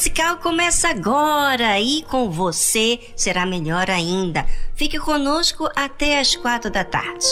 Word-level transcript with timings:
Musical 0.00 0.38
começa 0.38 0.88
agora 0.88 1.78
e 1.78 2.02
com 2.04 2.30
você 2.30 2.98
será 3.14 3.44
melhor 3.44 3.90
ainda. 3.90 4.46
Fique 4.74 4.98
conosco 4.98 5.68
até 5.76 6.18
as 6.18 6.34
quatro 6.34 6.70
da 6.70 6.82
tarde. 6.82 7.26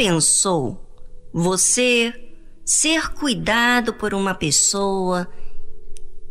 Pensou 0.00 0.80
você 1.30 2.10
ser 2.64 3.12
cuidado 3.12 3.92
por 3.92 4.14
uma 4.14 4.34
pessoa 4.34 5.28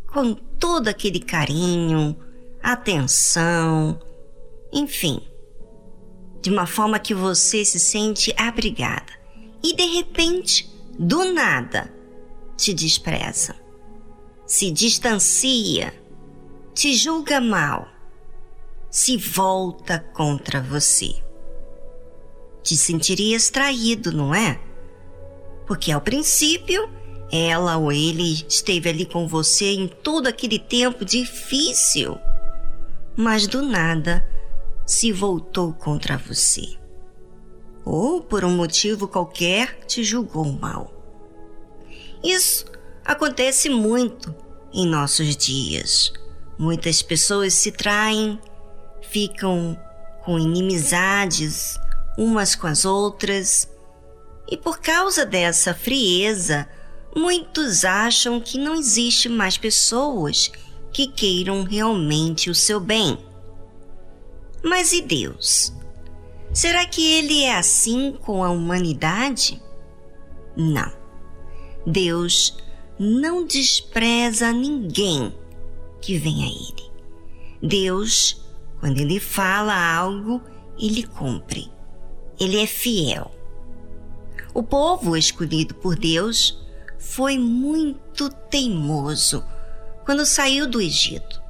com 0.08 0.34
todo 0.34 0.88
aquele 0.88 1.20
carinho, 1.20 2.18
atenção, 2.64 4.02
enfim, 4.74 5.22
de 6.42 6.50
uma 6.50 6.66
forma 6.66 6.98
que 6.98 7.14
você 7.14 7.64
se 7.64 7.80
sente 7.80 8.34
abrigada 8.36 9.14
e 9.62 9.76
de 9.76 9.86
repente, 9.86 10.68
do 10.98 11.32
nada, 11.32 11.94
te 12.58 12.74
despreza, 12.74 13.56
se 14.48 14.72
distancia, 14.72 15.94
te 16.74 16.96
julga 16.96 17.40
mal, 17.40 17.88
se 18.90 19.16
volta 19.16 20.00
contra 20.00 20.60
você. 20.60 21.29
Te 22.70 22.78
sentirias 22.78 23.50
traído, 23.50 24.12
não 24.12 24.32
é? 24.32 24.60
Porque 25.66 25.92
ao 25.92 26.00
princípio, 26.00 26.88
ela 27.32 27.78
ou 27.78 27.92
ele 27.92 28.46
esteve 28.48 28.88
ali 28.88 29.08
com 29.08 29.28
você 29.28 29.72
em 29.72 29.88
todo 29.88 30.28
aquele 30.28 30.60
tempo 30.60 31.04
difícil, 31.04 32.20
mas 33.18 33.48
do 33.48 33.64
nada 33.64 34.24
se 34.86 35.12
voltou 35.12 35.74
contra 35.74 36.16
você. 36.16 36.78
Ou 37.84 38.22
por 38.22 38.46
um 38.46 38.56
motivo 38.56 39.08
qualquer 39.08 39.80
te 39.88 40.04
julgou 40.04 40.46
mal. 40.46 40.94
Isso 42.24 42.66
acontece 43.04 43.68
muito 43.68 44.32
em 44.72 44.86
nossos 44.86 45.36
dias. 45.36 46.14
Muitas 46.56 47.02
pessoas 47.02 47.56
se 47.56 47.72
traem, 47.72 48.40
ficam 49.02 49.76
com 50.24 50.38
inimizades 50.38 51.80
umas 52.20 52.54
com 52.54 52.68
as 52.68 52.84
outras, 52.84 53.70
e 54.46 54.58
por 54.58 54.82
causa 54.82 55.26
dessa 55.26 55.74
frieza, 55.74 56.68
muitos 57.16 57.86
acham 57.86 58.42
que 58.42 58.58
não 58.58 58.76
existe 58.76 59.30
mais 59.30 59.58
pessoas 59.58 60.52
que 60.92 61.08
queiram 61.08 61.64
realmente 61.64 62.50
o 62.50 62.56
seu 62.56 62.78
bem. 62.78 63.18
Mas 64.62 64.92
e 64.92 65.02
Deus? 65.02 65.74
Será 66.52 66.86
que 66.86 67.06
ele 67.06 67.44
é 67.44 67.56
assim 67.56 68.12
com 68.20 68.44
a 68.44 68.50
humanidade? 68.50 69.62
Não. 70.58 70.92
Deus 71.88 72.58
não 73.00 73.46
despreza 73.46 74.52
ninguém 74.52 75.34
que 76.02 76.18
vem 76.18 76.44
a 76.44 76.48
ele. 76.48 76.92
Deus, 77.62 78.44
quando 78.82 78.98
ele 78.98 79.22
fala 79.22 79.74
algo, 79.96 80.42
ele 80.78 81.04
cumpre. 81.04 81.72
Ele 82.40 82.62
é 82.62 82.66
fiel. 82.66 83.32
O 84.54 84.64
povo 84.64 85.16
escolhido 85.16 85.76
por 85.76 85.96
Deus 85.98 86.58
foi 86.98 87.38
muito 87.38 88.30
teimoso 88.30 89.44
quando 90.06 90.26
saiu 90.26 90.68
do 90.68 90.82
Egito. 90.82 91.42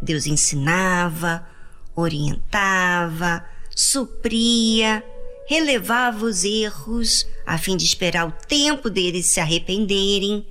Deus 0.00 0.26
ensinava, 0.26 1.46
orientava, 1.94 3.44
supria, 3.74 5.04
relevava 5.46 6.24
os 6.24 6.44
erros 6.44 7.26
a 7.44 7.58
fim 7.58 7.76
de 7.76 7.84
esperar 7.84 8.28
o 8.28 8.32
tempo 8.46 8.88
deles 8.88 9.26
se 9.26 9.40
arrependerem, 9.40 10.46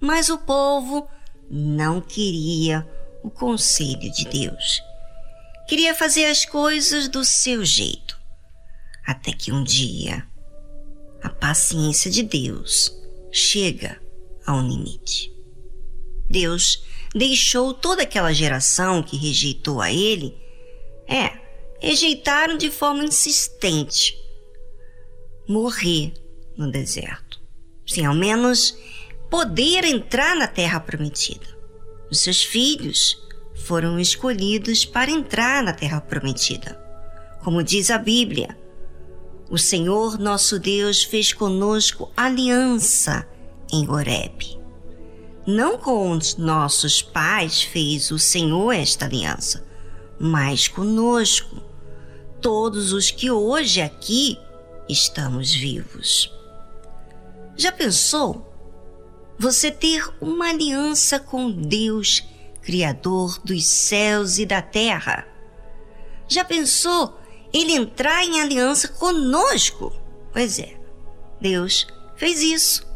mas 0.00 0.30
o 0.30 0.38
povo 0.38 1.06
não 1.50 2.00
queria 2.00 2.88
o 3.22 3.30
conselho 3.30 4.10
de 4.12 4.24
Deus. 4.24 4.82
Queria 5.68 5.94
fazer 5.94 6.24
as 6.24 6.44
coisas 6.44 7.08
do 7.08 7.24
seu 7.24 7.64
jeito. 7.64 8.09
Até 9.06 9.32
que 9.32 9.52
um 9.52 9.62
dia 9.62 10.26
a 11.22 11.28
paciência 11.28 12.10
de 12.10 12.22
Deus 12.22 12.96
chega 13.30 14.00
a 14.46 14.54
um 14.54 14.66
limite. 14.66 15.32
Deus 16.28 16.84
deixou 17.14 17.74
toda 17.74 18.02
aquela 18.02 18.32
geração 18.32 19.02
que 19.02 19.16
rejeitou 19.16 19.80
a 19.80 19.92
ele, 19.92 20.34
é, 21.06 21.30
rejeitaram 21.80 22.56
de 22.56 22.70
forma 22.70 23.04
insistente, 23.04 24.16
morrer 25.48 26.14
no 26.56 26.70
deserto, 26.70 27.40
sem 27.86 28.06
ao 28.06 28.14
menos 28.14 28.76
poder 29.28 29.84
entrar 29.84 30.36
na 30.36 30.46
terra 30.46 30.80
prometida. 30.80 31.46
Os 32.10 32.20
seus 32.20 32.42
filhos 32.42 33.16
foram 33.54 33.98
escolhidos 33.98 34.84
para 34.84 35.10
entrar 35.10 35.62
na 35.62 35.72
terra 35.72 36.00
prometida. 36.00 36.80
Como 37.42 37.62
diz 37.62 37.90
a 37.90 37.98
Bíblia, 37.98 38.56
o 39.50 39.58
Senhor 39.58 40.16
nosso 40.16 40.60
Deus 40.60 41.02
fez 41.02 41.32
conosco 41.32 42.10
aliança 42.16 43.26
em 43.72 43.90
Horebe. 43.90 44.60
Não 45.44 45.76
com 45.76 46.12
os 46.12 46.36
nossos 46.36 47.02
pais 47.02 47.60
fez 47.60 48.12
o 48.12 48.18
Senhor 48.18 48.72
esta 48.72 49.06
aliança, 49.06 49.66
mas 50.20 50.68
conosco, 50.68 51.56
todos 52.40 52.92
os 52.92 53.10
que 53.10 53.28
hoje 53.28 53.80
aqui 53.80 54.38
estamos 54.88 55.52
vivos. 55.52 56.32
Já 57.56 57.72
pensou 57.72 58.46
você 59.36 59.70
ter 59.70 60.08
uma 60.20 60.50
aliança 60.50 61.18
com 61.18 61.50
Deus, 61.50 62.22
Criador 62.62 63.40
dos 63.42 63.64
céus 63.64 64.38
e 64.38 64.46
da 64.46 64.62
terra? 64.62 65.26
Já 66.28 66.44
pensou 66.44 67.19
ele 67.52 67.72
entrar 67.72 68.24
em 68.24 68.40
aliança 68.40 68.88
conosco. 68.88 69.92
Pois 70.32 70.58
é, 70.58 70.76
Deus 71.40 71.86
fez 72.16 72.42
isso 72.42 72.86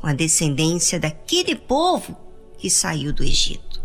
com 0.00 0.06
a 0.06 0.12
descendência 0.12 1.00
daquele 1.00 1.56
povo 1.56 2.16
que 2.58 2.70
saiu 2.70 3.12
do 3.12 3.24
Egito. 3.24 3.82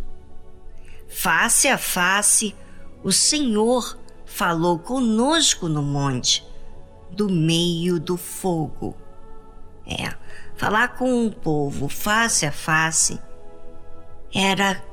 Face 1.07 1.67
a 1.67 1.77
face, 1.77 2.55
o 3.03 3.11
Senhor 3.11 3.97
falou 4.25 4.77
conosco 4.77 5.67
no 5.67 5.81
monte, 5.81 6.45
do 7.11 7.29
meio 7.29 7.99
do 7.99 8.15
fogo. 8.15 8.95
É, 9.85 10.13
falar 10.55 10.89
com 10.89 11.11
um 11.11 11.31
povo 11.31 11.89
face 11.89 12.45
a 12.45 12.51
face 12.51 13.19
era 14.33 14.83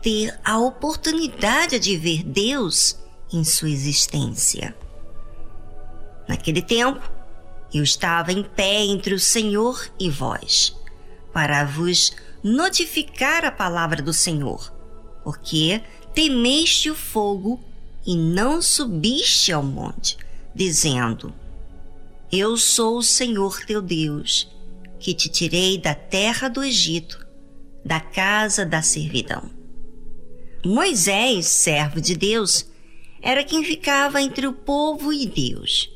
ter 0.00 0.38
a 0.44 0.58
oportunidade 0.58 1.78
de 1.78 1.96
ver 1.96 2.22
Deus 2.22 2.96
em 3.32 3.44
sua 3.44 3.70
existência. 3.70 4.76
Naquele 6.28 6.62
tempo, 6.62 7.10
eu 7.72 7.82
estava 7.82 8.32
em 8.32 8.42
pé 8.42 8.84
entre 8.84 9.14
o 9.14 9.20
Senhor 9.20 9.90
e 9.98 10.10
vós, 10.10 10.74
para 11.32 11.64
vos 11.64 12.12
notificar 12.42 13.44
a 13.44 13.50
palavra 13.50 14.02
do 14.02 14.12
Senhor, 14.12 14.72
porque 15.22 15.82
temeste 16.14 16.90
o 16.90 16.94
fogo 16.94 17.62
e 18.06 18.16
não 18.16 18.62
subiste 18.62 19.52
ao 19.52 19.62
monte, 19.62 20.16
dizendo: 20.54 21.34
Eu 22.32 22.56
sou 22.56 22.98
o 22.98 23.02
Senhor 23.02 23.64
teu 23.66 23.82
Deus, 23.82 24.50
que 24.98 25.14
te 25.14 25.28
tirei 25.28 25.78
da 25.78 25.94
terra 25.94 26.48
do 26.48 26.64
Egito, 26.64 27.26
da 27.84 28.00
casa 28.00 28.64
da 28.64 28.82
servidão. 28.82 29.50
Moisés, 30.64 31.46
servo 31.46 32.00
de 32.00 32.16
Deus, 32.16 32.66
era 33.22 33.44
quem 33.44 33.64
ficava 33.64 34.20
entre 34.20 34.46
o 34.46 34.52
povo 34.52 35.12
e 35.12 35.26
Deus. 35.26 35.90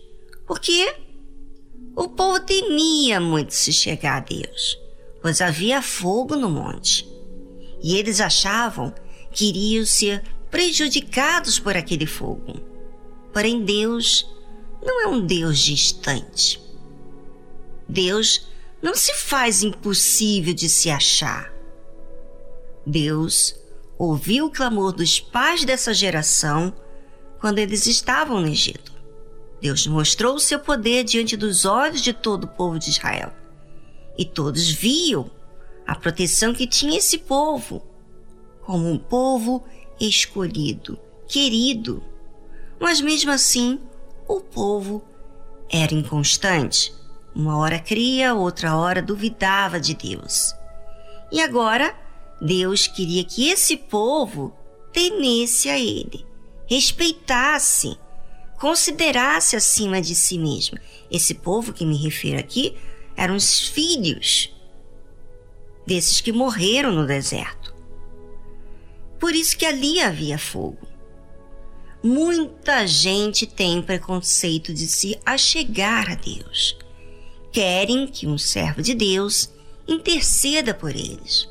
Porque 0.46 0.94
o 1.94 2.08
povo 2.08 2.40
temia 2.40 3.20
muito 3.20 3.54
se 3.54 3.72
chegar 3.72 4.16
a 4.16 4.20
Deus, 4.20 4.78
pois 5.20 5.40
havia 5.40 5.82
fogo 5.82 6.36
no 6.36 6.50
monte. 6.50 7.08
E 7.82 7.96
eles 7.96 8.20
achavam 8.20 8.94
que 9.30 9.48
iriam 9.48 9.84
ser 9.84 10.22
prejudicados 10.50 11.58
por 11.58 11.76
aquele 11.76 12.06
fogo. 12.06 12.60
Porém, 13.32 13.64
Deus 13.64 14.28
não 14.84 15.02
é 15.02 15.06
um 15.08 15.24
Deus 15.24 15.58
distante. 15.58 16.60
Deus 17.88 18.48
não 18.80 18.94
se 18.94 19.14
faz 19.14 19.62
impossível 19.62 20.52
de 20.52 20.68
se 20.68 20.90
achar. 20.90 21.52
Deus 22.84 23.54
ouviu 23.96 24.46
o 24.46 24.50
clamor 24.50 24.92
dos 24.92 25.20
pais 25.20 25.64
dessa 25.64 25.94
geração 25.94 26.74
quando 27.42 27.58
eles 27.58 27.88
estavam 27.88 28.40
no 28.40 28.46
Egito. 28.46 28.92
Deus 29.60 29.84
mostrou 29.88 30.36
o 30.36 30.40
seu 30.40 30.60
poder 30.60 31.02
diante 31.02 31.36
dos 31.36 31.64
olhos 31.64 32.00
de 32.00 32.12
todo 32.12 32.44
o 32.44 32.48
povo 32.48 32.78
de 32.78 32.90
Israel. 32.90 33.32
E 34.16 34.24
todos 34.24 34.70
viam 34.70 35.28
a 35.84 35.96
proteção 35.96 36.54
que 36.54 36.68
tinha 36.68 36.96
esse 36.96 37.18
povo, 37.18 37.82
como 38.64 38.88
um 38.88 38.96
povo 38.96 39.64
escolhido, 40.00 40.96
querido. 41.26 42.00
Mas 42.78 43.00
mesmo 43.00 43.32
assim, 43.32 43.80
o 44.28 44.40
povo 44.40 45.02
era 45.68 45.92
inconstante. 45.92 46.94
Uma 47.34 47.58
hora 47.58 47.80
cria, 47.80 48.34
outra 48.34 48.76
hora 48.76 49.02
duvidava 49.02 49.80
de 49.80 49.94
Deus. 49.94 50.54
E 51.32 51.40
agora, 51.40 51.92
Deus 52.40 52.86
queria 52.86 53.24
que 53.24 53.48
esse 53.48 53.76
povo 53.76 54.54
temesse 54.92 55.68
a 55.68 55.76
Ele 55.76 56.30
respeitasse, 56.72 57.98
considerasse 58.58 59.56
acima 59.56 60.00
de 60.00 60.14
si 60.14 60.38
mesmo. 60.38 60.78
Esse 61.10 61.34
povo 61.34 61.70
que 61.70 61.84
me 61.84 61.98
refiro 61.98 62.38
aqui 62.38 62.74
eram 63.14 63.36
os 63.36 63.68
filhos 63.68 64.50
desses 65.86 66.22
que 66.22 66.32
morreram 66.32 66.90
no 66.90 67.06
deserto. 67.06 67.74
Por 69.20 69.34
isso 69.34 69.56
que 69.56 69.66
ali 69.66 70.00
havia 70.00 70.38
fogo. 70.38 70.88
Muita 72.02 72.86
gente 72.86 73.46
tem 73.46 73.82
preconceito 73.82 74.72
de 74.72 74.88
se 74.88 75.18
achegar 75.26 76.10
a 76.10 76.14
Deus. 76.14 76.76
Querem 77.52 78.06
que 78.06 78.26
um 78.26 78.38
servo 78.38 78.80
de 78.80 78.94
Deus 78.94 79.52
interceda 79.86 80.72
por 80.72 80.90
eles. 80.90 81.46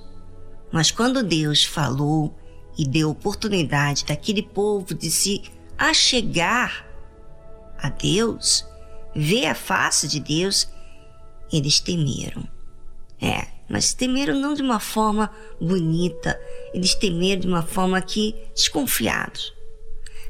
Mas 0.72 0.90
quando 0.90 1.22
Deus 1.22 1.64
falou 1.64 2.36
e 2.82 2.86
deu 2.86 3.12
oportunidade 3.12 4.06
daquele 4.06 4.42
povo 4.42 4.96
de 4.96 5.12
se 5.12 5.44
achegar 5.78 6.84
a 7.78 7.90
Deus, 7.90 8.66
ver 9.16 9.46
a 9.46 9.54
face 9.54 10.08
de 10.08 10.20
Deus, 10.20 10.68
eles 11.54 11.80
temeram. 11.80 12.44
É, 13.22 13.48
mas 13.70 13.94
temeram 13.94 14.34
não 14.34 14.56
de 14.56 14.64
uma 14.64 14.80
forma 14.80 15.32
bonita, 15.62 16.42
eles 16.74 16.96
temeram 16.96 17.42
de 17.42 17.48
uma 17.48 17.62
forma 17.62 18.02
que 18.02 18.36
desconfiados. 18.56 19.54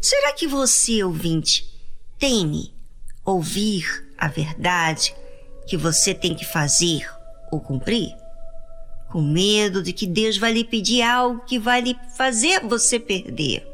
Será 0.01 0.33
que 0.33 0.45
você, 0.45 1.01
ouvinte, 1.05 1.73
teme 2.19 2.75
ouvir 3.23 4.11
a 4.17 4.27
verdade 4.27 5.15
que 5.65 5.77
você 5.77 6.13
tem 6.13 6.35
que 6.35 6.43
fazer 6.43 7.09
ou 7.49 7.61
cumprir? 7.61 8.20
Com 9.11 9.21
medo 9.21 9.83
de 9.83 9.91
que 9.91 10.07
Deus 10.07 10.37
vai 10.37 10.53
lhe 10.53 10.63
pedir 10.63 11.01
algo 11.01 11.43
que 11.45 11.59
vai 11.59 11.81
lhe 11.81 11.95
fazer 12.15 12.61
você 12.61 12.97
perder? 12.97 13.67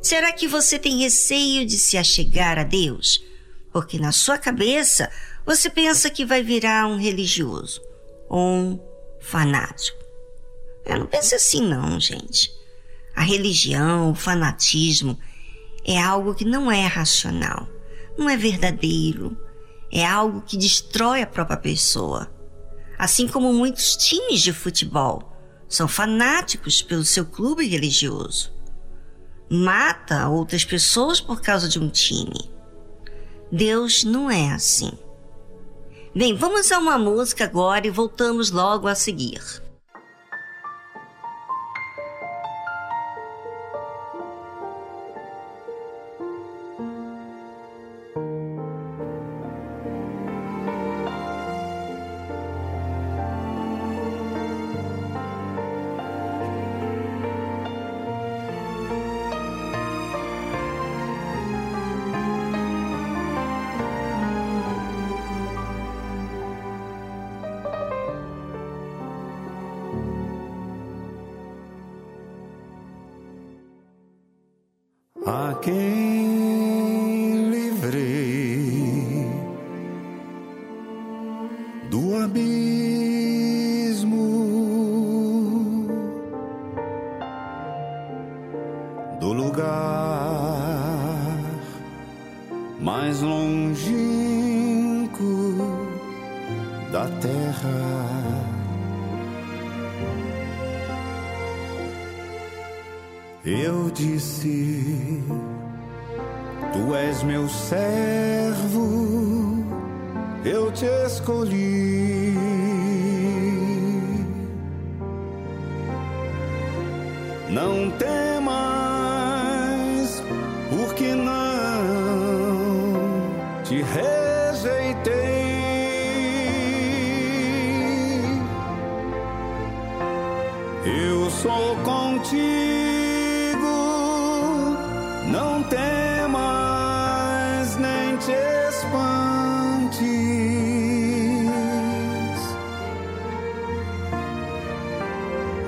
Será 0.00 0.32
que 0.32 0.48
você 0.48 0.78
tem 0.78 1.00
receio 1.00 1.66
de 1.66 1.76
se 1.78 1.98
achegar 1.98 2.58
a 2.58 2.62
Deus? 2.62 3.22
Porque 3.72 3.98
na 3.98 4.12
sua 4.12 4.38
cabeça 4.38 5.10
você 5.44 5.68
pensa 5.68 6.08
que 6.08 6.24
vai 6.24 6.42
virar 6.42 6.86
um 6.86 6.96
religioso 6.96 7.82
ou 8.28 8.40
um 8.40 8.80
fanático. 9.20 9.98
Eu 10.84 11.00
não 11.00 11.06
pense 11.06 11.34
assim 11.34 11.60
não, 11.60 11.98
gente. 12.00 12.50
A 13.14 13.22
religião, 13.22 14.12
o 14.12 14.14
fanatismo 14.14 15.18
é 15.84 16.00
algo 16.00 16.34
que 16.34 16.44
não 16.44 16.70
é 16.70 16.86
racional, 16.86 17.68
não 18.16 18.30
é 18.30 18.36
verdadeiro, 18.36 19.36
é 19.90 20.06
algo 20.06 20.42
que 20.42 20.56
destrói 20.56 21.22
a 21.22 21.26
própria 21.26 21.56
pessoa. 21.56 22.30
Assim 22.98 23.28
como 23.28 23.52
muitos 23.52 23.96
times 23.96 24.40
de 24.40 24.52
futebol 24.52 25.32
são 25.68 25.86
fanáticos 25.86 26.80
pelo 26.80 27.04
seu 27.04 27.26
clube 27.26 27.66
religioso. 27.66 28.52
Mata 29.50 30.28
outras 30.28 30.64
pessoas 30.64 31.20
por 31.20 31.40
causa 31.40 31.68
de 31.68 31.78
um 31.78 31.88
time. 31.88 32.50
Deus 33.50 34.02
não 34.02 34.30
é 34.30 34.52
assim. 34.52 34.90
Bem, 36.14 36.34
vamos 36.34 36.72
a 36.72 36.78
uma 36.78 36.98
música 36.98 37.44
agora 37.44 37.86
e 37.86 37.90
voltamos 37.90 38.50
logo 38.50 38.88
a 38.88 38.94
seguir. 38.94 39.42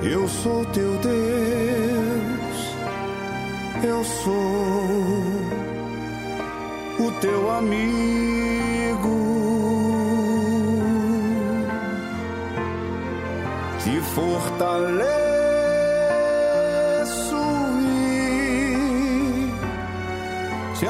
Eu 0.01 0.27
sou 0.29 0.63
teu 0.67 0.97
Deus, 0.99 2.75
eu 3.83 4.03
sou 4.03 4.33
o 7.05 7.11
teu 7.19 7.51
amigo. 7.51 7.99
Que 13.83 13.99
fortaleço 14.01 15.09
e 17.81 19.51
te 20.79 20.87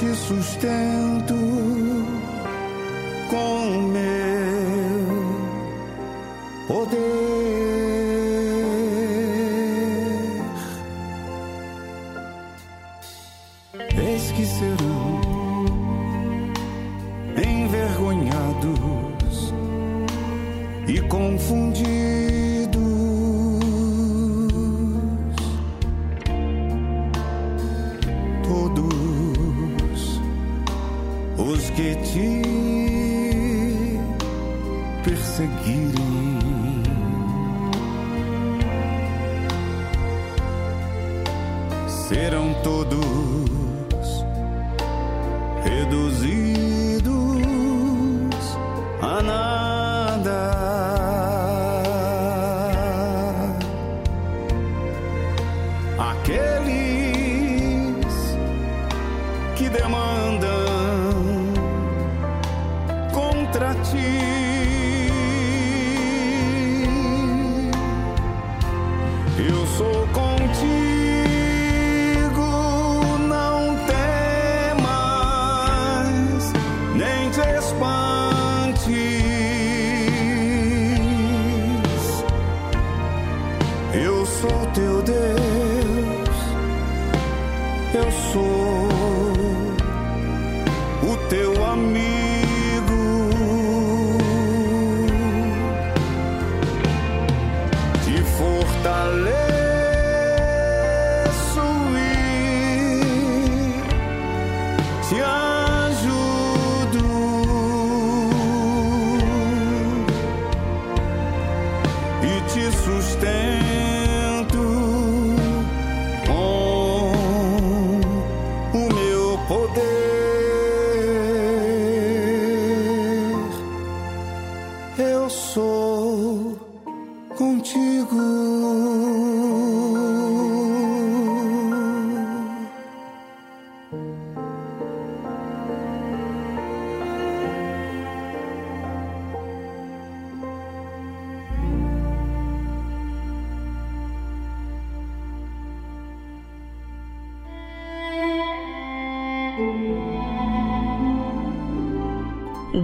te 0.00 0.14
sustento. 0.14 1.53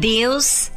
Deus, 0.00 0.72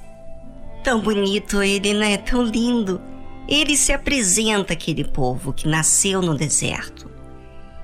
tão 0.83 0.99
bonito 0.99 1.63
ele, 1.63 1.93
né? 1.93 2.17
Tão 2.17 2.43
lindo. 2.43 3.01
Ele 3.47 3.77
se 3.77 3.93
apresenta 3.93 4.73
àquele 4.73 5.05
povo 5.05 5.53
que 5.53 5.65
nasceu 5.65 6.21
no 6.21 6.35
deserto 6.35 7.09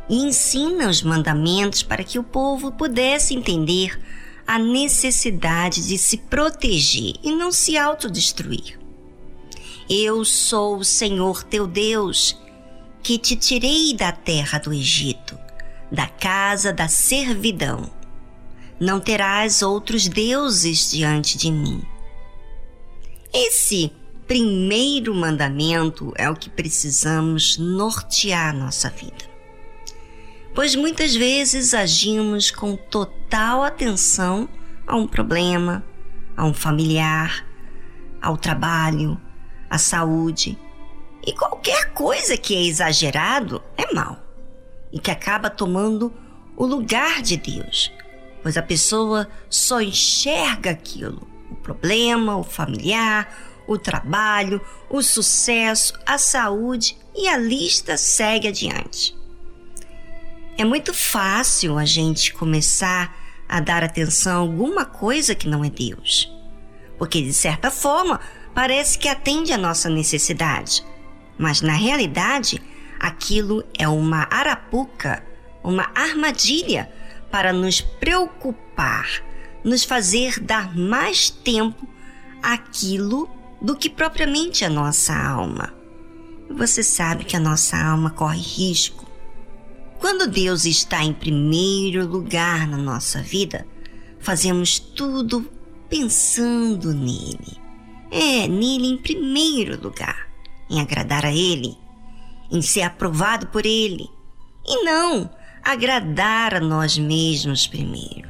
e 0.10 0.18
ensina 0.18 0.90
os 0.90 1.02
mandamentos 1.02 1.82
para 1.82 2.04
que 2.04 2.20
o 2.20 2.24
povo 2.24 2.74
pudesse 2.74 3.34
entender 3.34 3.98
a 4.46 4.60
necessidade 4.60 5.88
de 5.88 5.98
se 5.98 6.18
proteger 6.18 7.14
e 7.24 7.32
não 7.32 7.54
se 7.54 7.78
autodestruir. 7.78 8.78
Eu 9.90 10.26
sou 10.26 10.80
o 10.80 10.84
Senhor 10.84 11.44
teu 11.44 11.66
Deus, 11.66 12.38
que 13.02 13.18
te 13.18 13.38
tirei 13.38 13.94
da 13.94 14.12
terra 14.12 14.60
do 14.60 14.74
Egito, 14.74 15.38
da 15.90 16.08
casa 16.08 16.74
da 16.74 16.90
servidão. 16.90 17.99
Não 18.80 19.00
terás 19.00 19.62
outros 19.62 20.08
deuses 20.08 20.90
diante 20.90 21.38
de 21.38 21.52
mim. 21.52 21.84
Esse 23.34 23.92
primeiro 24.26 25.14
mandamento 25.14 26.14
é 26.16 26.30
o 26.30 26.36
que 26.36 26.50
precisamos 26.50 27.58
nortear 27.58 28.56
nossa 28.56 28.90
vida. 28.90 29.26
Pois 30.56 30.76
muitas 30.76 31.14
vezes 31.14 31.74
agimos 31.74 32.52
com 32.52 32.78
total 32.78 33.64
atenção 33.64 34.48
a 34.88 34.96
um 34.96 35.06
problema, 35.06 35.84
a 36.38 36.46
um 36.46 36.54
familiar, 36.54 37.46
ao 38.22 38.38
trabalho, 38.38 39.20
à 39.70 39.78
saúde. 39.78 40.58
E 41.28 41.34
qualquer 41.34 41.92
coisa 41.94 42.38
que 42.38 42.56
é 42.56 42.64
exagerado 42.64 43.62
é 43.78 43.94
mal 43.94 44.24
e 44.90 45.00
que 45.00 45.12
acaba 45.12 45.50
tomando 45.50 46.14
o 46.56 46.66
lugar 46.66 47.22
de 47.22 47.36
Deus 47.36 47.92
pois 48.42 48.58
a 48.58 48.62
pessoa 48.62 49.30
só 49.50 49.82
enxerga 49.82 50.72
aquilo: 50.72 51.28
o 51.52 51.56
problema, 51.56 52.38
o 52.38 52.44
familiar, 52.44 53.34
o 53.68 53.78
trabalho, 53.78 54.62
o 54.90 55.02
sucesso, 55.02 55.94
a 56.06 56.18
saúde 56.18 56.98
e 57.16 57.28
a 57.28 57.38
lista 57.38 57.98
segue 57.98 58.48
adiante. 58.48 59.16
É 60.58 60.66
muito 60.66 60.94
fácil 60.94 61.78
a 61.78 61.86
gente 61.86 62.34
começar 62.34 63.16
a 63.48 63.60
dar 63.60 63.84
atenção 63.84 64.34
a 64.34 64.40
alguma 64.40 64.86
coisa 64.86 65.34
que 65.34 65.48
não 65.48 65.64
é 65.64 65.70
Deus, 65.70 66.32
porque 66.98 67.22
de 67.22 67.34
certa 67.34 67.72
forma 67.72 68.20
parece 68.54 68.98
que 68.98 69.08
atende 69.08 69.54
a 69.54 69.58
nossa 69.58 69.90
necessidade, 69.90 70.86
mas 71.38 71.62
na 71.62 71.74
realidade 71.74 72.62
aquilo 73.00 73.64
é 73.78 73.88
uma 73.88 74.28
arapuca, 74.30 75.24
uma 75.64 75.90
armadilha 75.96 76.92
para 77.32 77.54
nos 77.54 77.82
preocupar, 77.82 79.24
nos 79.64 79.84
fazer 79.84 80.40
dar 80.40 80.76
mais 80.76 81.30
tempo 81.30 81.88
àquilo 82.42 83.30
do 83.62 83.76
que 83.76 83.90
propriamente 83.90 84.64
a 84.64 84.70
nossa 84.70 85.16
alma. 85.16 85.74
Você 86.50 86.82
sabe 86.82 87.26
que 87.26 87.36
a 87.36 87.40
nossa 87.40 87.78
alma 87.78 88.10
corre 88.10 88.42
risco. 88.42 89.06
Quando 90.00 90.28
Deus 90.28 90.66
está 90.66 91.04
em 91.04 91.14
primeiro 91.14 92.08
lugar 92.08 92.68
na 92.68 92.78
nossa 92.78 93.22
vida, 93.22 93.68
fazemos 94.20 94.80
tudo 94.80 95.48
pensando 95.90 96.94
nele. 96.94 97.60
É, 98.10 98.48
nele 98.48 98.88
em 98.88 98.98
primeiro 98.98 99.80
lugar, 99.80 100.28
em 100.70 100.80
agradar 100.82 101.26
a 101.26 101.32
ele, 101.32 101.78
em 102.50 102.62
ser 102.62 102.82
aprovado 102.82 103.48
por 103.48 103.66
ele. 103.66 104.10
E 104.66 104.84
não 104.84 105.30
agradar 105.64 106.56
a 106.56 106.60
nós 106.60 106.98
mesmos 106.98 107.68
primeiro. 107.68 108.30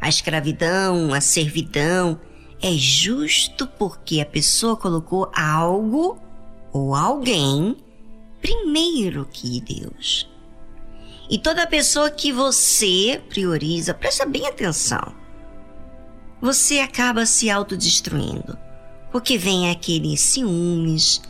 A 0.00 0.08
escravidão, 0.08 1.14
a 1.14 1.20
servidão, 1.20 2.20
é 2.60 2.72
justo 2.72 3.66
porque 3.66 4.20
a 4.20 4.26
pessoa 4.26 4.76
colocou 4.76 5.30
algo 5.34 6.18
ou 6.72 6.94
alguém 6.94 7.76
primeiro 8.40 9.26
que 9.30 9.60
Deus. 9.60 10.28
E 11.30 11.38
toda 11.38 11.66
pessoa 11.66 12.10
que 12.10 12.32
você 12.32 13.22
prioriza, 13.28 13.94
presta 13.94 14.26
bem 14.26 14.46
atenção, 14.46 15.14
você 16.40 16.80
acaba 16.80 17.24
se 17.24 17.48
autodestruindo. 17.48 18.58
Porque 19.10 19.38
vem 19.38 19.70
aquele 19.70 20.16
ciúmes, 20.16 21.22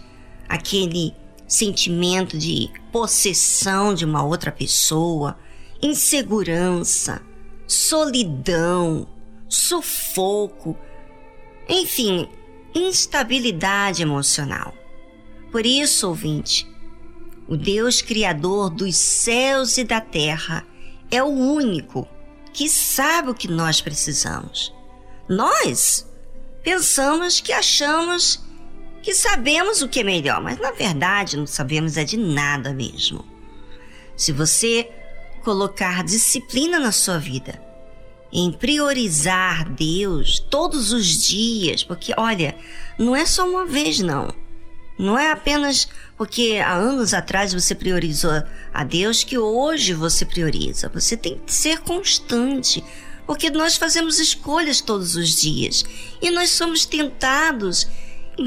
aquele 0.48 1.14
sentimento 1.52 2.38
de 2.38 2.70
possessão 2.90 3.92
de 3.92 4.06
uma 4.06 4.24
outra 4.24 4.50
pessoa, 4.50 5.38
insegurança, 5.82 7.20
solidão, 7.66 9.06
sufoco, 9.50 10.74
enfim, 11.68 12.26
instabilidade 12.74 14.00
emocional. 14.00 14.72
Por 15.50 15.66
isso, 15.66 16.08
ouvinte, 16.08 16.66
o 17.46 17.54
Deus 17.54 18.00
Criador 18.00 18.70
dos 18.70 18.96
céus 18.96 19.76
e 19.76 19.84
da 19.84 20.00
terra 20.00 20.66
é 21.10 21.22
o 21.22 21.26
único 21.26 22.08
que 22.54 22.66
sabe 22.66 23.28
o 23.28 23.34
que 23.34 23.48
nós 23.48 23.78
precisamos. 23.78 24.72
Nós 25.28 26.10
pensamos 26.62 27.42
que 27.42 27.52
achamos 27.52 28.42
que 29.02 29.14
sabemos 29.14 29.82
o 29.82 29.88
que 29.88 30.00
é 30.00 30.04
melhor, 30.04 30.40
mas 30.40 30.58
na 30.58 30.70
verdade 30.70 31.36
não 31.36 31.46
sabemos 31.46 31.96
é 31.96 32.04
de 32.04 32.16
nada 32.16 32.72
mesmo. 32.72 33.24
Se 34.16 34.32
você 34.32 34.88
colocar 35.42 36.04
disciplina 36.04 36.78
na 36.78 36.92
sua 36.92 37.18
vida, 37.18 37.60
em 38.32 38.50
priorizar 38.50 39.68
Deus 39.68 40.38
todos 40.38 40.92
os 40.92 41.26
dias, 41.26 41.84
porque 41.84 42.14
olha, 42.16 42.56
não 42.98 43.14
é 43.14 43.26
só 43.26 43.46
uma 43.46 43.66
vez 43.66 44.00
não. 44.00 44.32
Não 44.98 45.18
é 45.18 45.32
apenas 45.32 45.88
porque 46.16 46.60
há 46.64 46.74
anos 46.74 47.12
atrás 47.12 47.52
você 47.52 47.74
priorizou 47.74 48.42
a 48.72 48.84
Deus 48.84 49.24
que 49.24 49.36
hoje 49.36 49.92
você 49.92 50.24
prioriza. 50.24 50.88
Você 50.90 51.16
tem 51.16 51.40
que 51.44 51.52
ser 51.52 51.80
constante, 51.80 52.84
porque 53.26 53.50
nós 53.50 53.76
fazemos 53.76 54.20
escolhas 54.20 54.80
todos 54.80 55.16
os 55.16 55.40
dias 55.40 55.84
e 56.20 56.30
nós 56.30 56.50
somos 56.50 56.86
tentados 56.86 57.88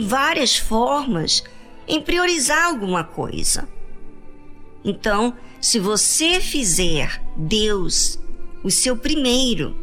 várias 0.03 0.58
formas 0.58 1.43
em 1.88 2.01
priorizar 2.01 2.65
alguma 2.65 3.03
coisa. 3.03 3.67
Então, 4.84 5.34
se 5.62 5.79
você 5.79 6.39
fizer 6.39 7.21
Deus 7.36 8.19
o 8.63 8.69
seu 8.69 8.95
primeiro, 8.97 9.75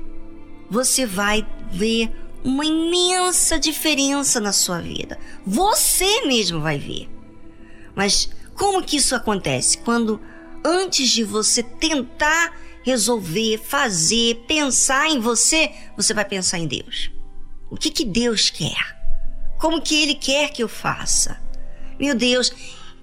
você 0.70 1.04
vai 1.06 1.46
ver 1.70 2.10
uma 2.44 2.64
imensa 2.64 3.58
diferença 3.58 4.40
na 4.40 4.52
sua 4.52 4.80
vida. 4.80 5.18
Você 5.46 6.22
mesmo 6.26 6.60
vai 6.60 6.78
ver. 6.78 7.08
Mas 7.94 8.30
como 8.54 8.82
que 8.82 8.96
isso 8.96 9.14
acontece? 9.14 9.78
Quando 9.78 10.20
antes 10.64 11.10
de 11.10 11.24
você 11.24 11.62
tentar 11.62 12.56
resolver, 12.84 13.58
fazer, 13.58 14.44
pensar 14.46 15.08
em 15.08 15.20
você, 15.20 15.70
você 15.96 16.12
vai 16.12 16.24
pensar 16.24 16.58
em 16.58 16.66
Deus. 16.66 17.10
O 17.70 17.76
que 17.76 17.90
que 17.90 18.04
Deus 18.04 18.50
quer? 18.50 19.01
Como 19.62 19.80
que 19.80 19.94
Ele 19.94 20.16
quer 20.16 20.50
que 20.50 20.60
eu 20.60 20.68
faça. 20.68 21.40
Meu 21.96 22.16
Deus, 22.16 22.52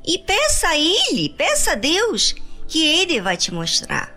e 0.06 0.18
peça 0.18 0.68
a 0.68 0.78
Ele, 0.78 1.30
peça 1.30 1.72
a 1.72 1.76
Deus 1.76 2.36
que 2.68 2.86
Ele 2.86 3.22
vai 3.22 3.38
te 3.38 3.54
mostrar 3.54 4.14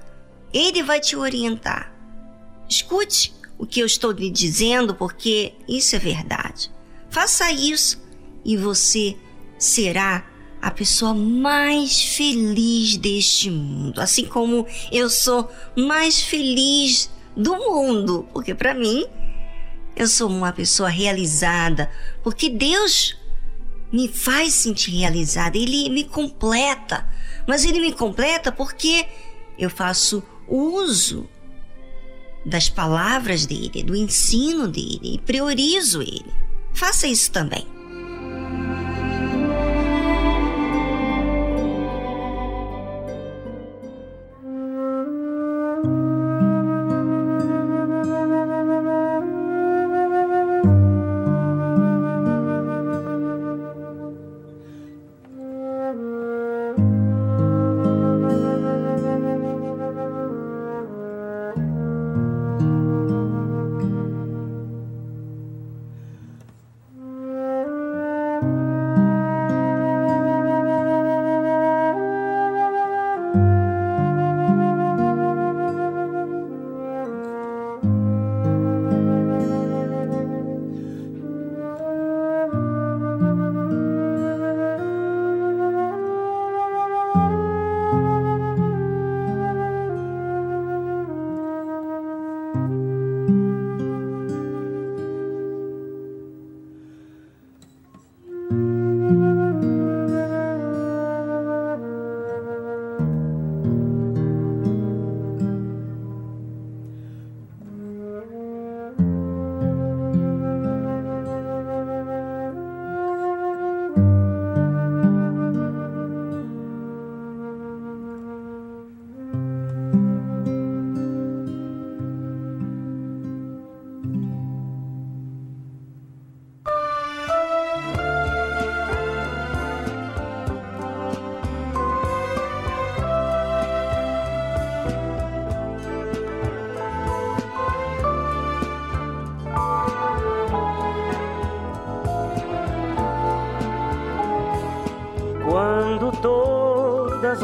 Ele 0.53 0.83
vai 0.83 0.99
te 0.99 1.15
orientar. 1.15 1.95
Escute 2.69 3.33
o 3.57 3.65
que 3.65 3.79
eu 3.79 3.87
estou 3.87 4.11
lhe 4.11 4.29
dizendo, 4.29 4.93
porque 4.93 5.55
isso 5.69 5.95
é 5.95 6.01
verdade. 6.01 6.69
Faça 7.11 7.53
isso 7.53 8.03
e 8.45 8.57
você 8.57 9.17
será 9.57 10.27
a 10.61 10.71
pessoa 10.73 11.15
mais 11.15 12.03
feliz 12.03 12.97
deste 12.97 13.53
mundo, 13.53 14.01
assim 14.01 14.25
como 14.25 14.67
eu 14.91 15.09
sou 15.09 15.49
mais 15.77 16.21
feliz 16.21 17.09
do 17.37 17.55
mundo, 17.57 18.27
porque 18.33 18.53
para 18.53 18.75
mim 18.75 19.07
eu 19.95 20.07
sou 20.07 20.29
uma 20.29 20.53
pessoa 20.53 20.89
realizada, 20.89 21.91
porque 22.23 22.49
Deus 22.49 23.17
me 23.93 24.09
faz 24.09 24.55
sentir 24.55 24.93
realizada, 24.93 25.57
ele 25.59 25.91
me 25.91 26.05
completa. 26.05 27.07
Mas 27.47 27.65
ele 27.65 27.81
me 27.81 27.93
completa 27.93 28.51
porque 28.51 29.07
eu 29.59 29.69
faço 29.69 30.23
uso 30.49 31.29
das 32.45 32.69
palavras 32.69 33.47
dele, 33.47 33.83
do 33.83 33.95
ensino 33.95 34.67
dele 34.67 35.15
e 35.15 35.19
priorizo 35.19 36.01
ele. 36.01 36.33
Faça 36.73 37.07
isso 37.07 37.31
também. 37.31 37.67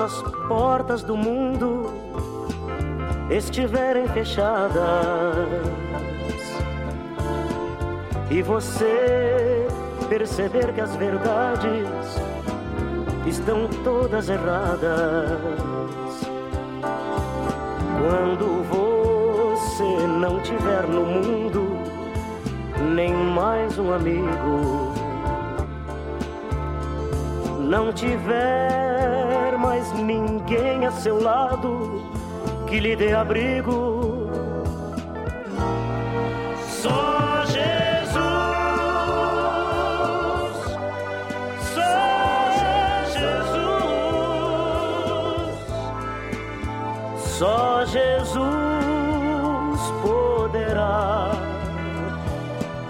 As 0.08 0.22
portas 0.48 1.02
do 1.02 1.14
mundo 1.14 1.92
estiverem 3.30 4.08
fechadas 4.08 4.74
e 8.30 8.40
você 8.40 9.68
perceber 10.08 10.72
que 10.72 10.80
as 10.80 10.96
verdades 10.96 12.16
estão 13.26 13.68
todas 13.84 14.30
erradas. 14.30 15.42
Quando 18.00 18.64
você 18.64 20.06
não 20.06 20.40
tiver 20.40 20.86
no 20.88 21.04
mundo 21.04 21.68
nem 22.94 23.12
mais 23.12 23.78
um 23.78 23.92
amigo, 23.92 24.94
não 27.60 27.92
tiver 27.92 29.17
mais 29.88 29.92
ninguém 29.92 30.86
a 30.86 30.92
seu 30.92 31.22
lado 31.22 32.02
que 32.66 32.80
lhe 32.80 32.96
dê 32.96 33.12
abrigo. 33.14 34.28
Só 36.66 37.44
Jesus, 37.46 38.14
só 41.74 41.86
Jesus, 43.16 43.68
só 47.38 47.84
Jesus 47.86 48.60
poderá 50.02 51.30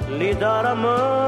lhe 0.09 0.35
dar 0.35 0.67
a 0.67 0.75
mão. 0.75 1.28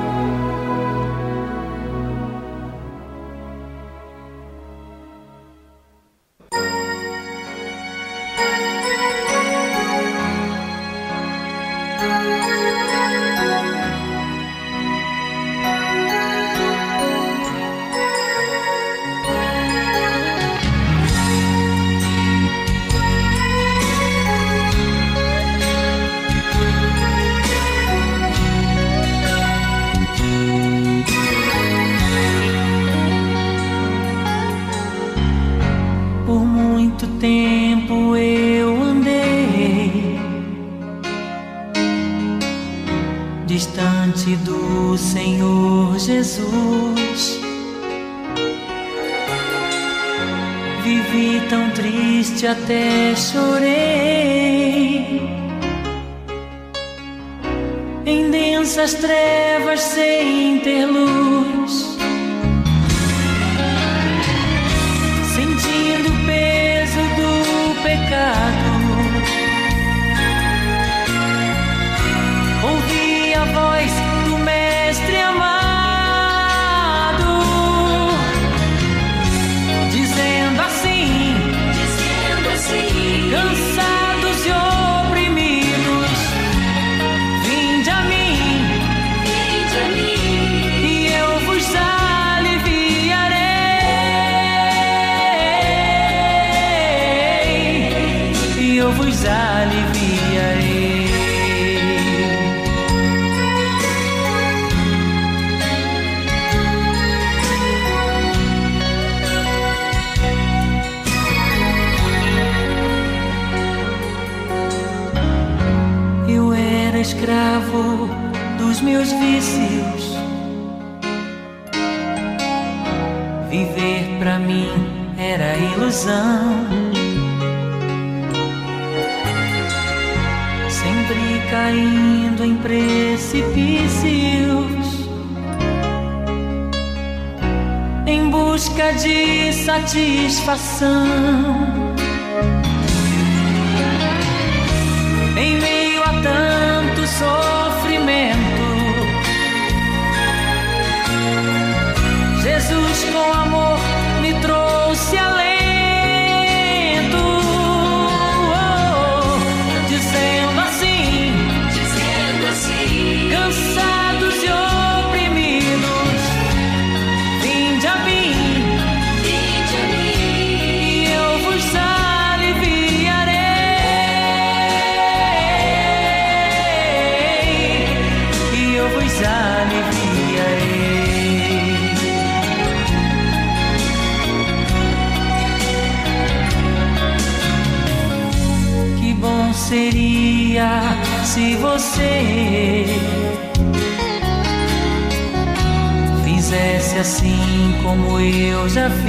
Joseph 198.61 199.00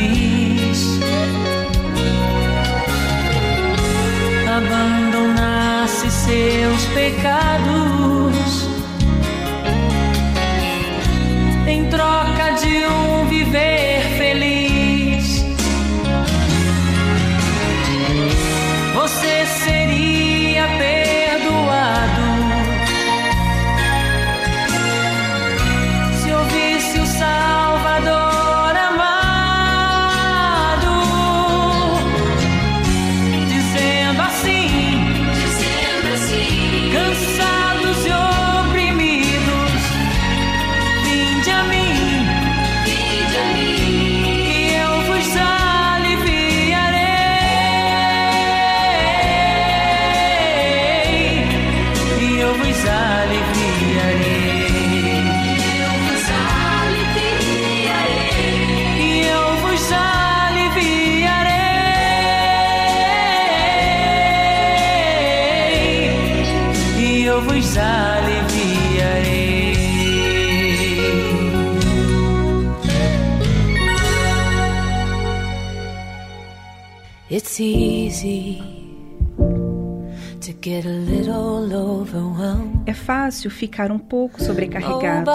Fácil 83.42 83.50
ficar 83.50 83.90
um 83.90 83.98
pouco 83.98 84.40
sobrecarregado. 84.40 85.28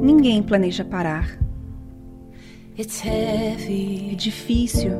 Ninguém 0.00 0.40
planeja 0.40 0.84
parar. 0.84 1.36
É 2.78 4.14
difícil 4.14 4.92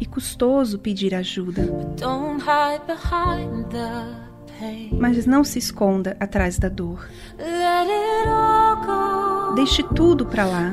e 0.00 0.06
custoso 0.06 0.78
pedir 0.78 1.16
ajuda, 1.16 1.62
mas 4.92 5.26
não 5.26 5.42
se 5.42 5.58
esconda 5.58 6.16
atrás 6.20 6.60
da 6.60 6.68
dor. 6.68 7.10
Deixe 9.56 9.82
tudo 9.82 10.26
para 10.26 10.44
lá. 10.44 10.70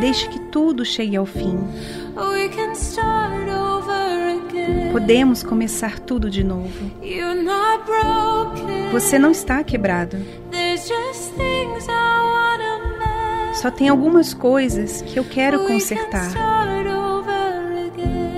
Deixe 0.00 0.28
que 0.28 0.40
tudo 0.40 0.84
chegue 0.84 1.14
ao 1.14 1.26
fim. 1.26 1.58
Podemos 4.92 5.42
começar 5.42 6.00
tudo 6.00 6.28
de 6.28 6.42
novo. 6.42 6.90
Você 8.92 9.18
não 9.18 9.30
está 9.30 9.62
quebrado. 9.62 10.16
Só 13.54 13.70
tem 13.70 13.88
algumas 13.88 14.34
coisas 14.34 15.02
que 15.02 15.18
eu 15.18 15.24
quero 15.24 15.66
consertar. 15.66 16.30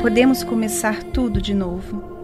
Podemos 0.00 0.42
começar 0.42 1.03
tudo 1.05 1.40
de 1.40 1.55
novo. 1.55 2.21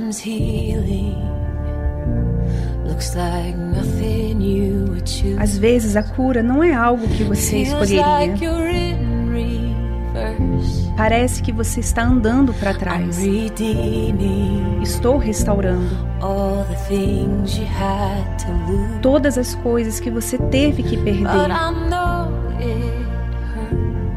Sometimes 0.00 0.26
healing. 0.26 1.14
Às 5.38 5.58
vezes 5.58 5.94
a 5.94 6.02
cura 6.02 6.42
não 6.42 6.64
é 6.64 6.72
algo 6.72 7.06
que 7.08 7.22
você 7.22 7.58
escolheria. 7.58 8.02
Parece 10.96 11.42
que 11.42 11.52
você 11.52 11.80
está 11.80 12.02
andando 12.02 12.54
para 12.54 12.74
trás. 12.74 13.18
Estou 14.82 15.18
restaurando 15.18 15.96
todas 19.02 19.36
as 19.36 19.54
coisas 19.56 20.00
que 20.00 20.10
você 20.10 20.38
teve 20.38 20.82
que 20.82 20.96
perder. 20.96 21.26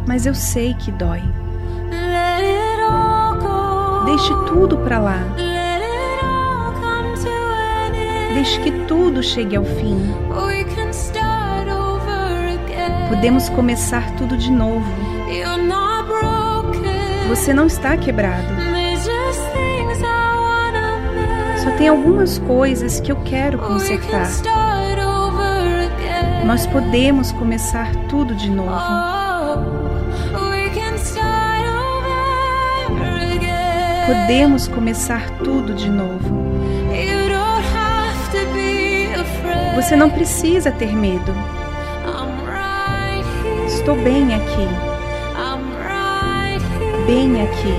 Mas 0.07 0.25
eu 0.25 0.33
sei 0.33 0.73
que 0.75 0.91
dói. 0.91 1.21
Deixe 4.05 4.33
tudo 4.47 4.77
para 4.77 4.99
lá. 4.99 5.19
Deixe 8.33 8.59
que 8.59 8.71
tudo 8.87 9.21
chegue 9.21 9.55
ao 9.55 9.63
fim. 9.63 9.99
Podemos 13.09 13.47
começar 13.49 14.15
tudo 14.15 14.35
de 14.35 14.51
novo. 14.51 14.85
Você 17.29 17.53
não 17.53 17.67
está 17.67 17.95
quebrado. 17.95 18.53
Só 21.63 21.71
tem 21.77 21.87
algumas 21.87 22.39
coisas 22.39 22.99
que 22.99 23.11
eu 23.11 23.17
quero 23.23 23.57
consertar. 23.59 24.27
Nós 26.45 26.67
podemos 26.67 27.31
começar 27.31 27.95
tudo 28.09 28.35
de 28.35 28.49
novo. 28.49 28.71
Oh. 28.71 29.43
Podemos 34.05 34.67
começar 34.67 35.29
tudo 35.37 35.73
de 35.73 35.89
novo. 35.89 36.42
Você 39.83 39.97
não 39.97 40.09
precisa 40.09 40.71
ter 40.71 40.95
medo. 40.95 41.33
Estou 43.67 43.95
bem 43.97 44.33
aqui, 44.33 44.65
bem 47.05 47.41
aqui. 47.41 47.73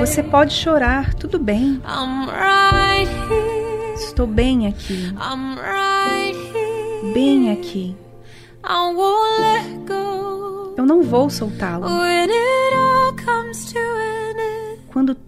Você 0.00 0.22
pode 0.22 0.54
chorar, 0.54 1.12
tudo 1.12 1.38
bem. 1.38 1.82
Estou 3.94 4.26
bem 4.26 4.68
aqui, 4.68 5.14
bem 7.12 7.52
aqui. 7.52 7.94
Eu 10.78 10.86
não 10.86 11.02
vou 11.02 11.28
soltá-lo. 11.28 11.86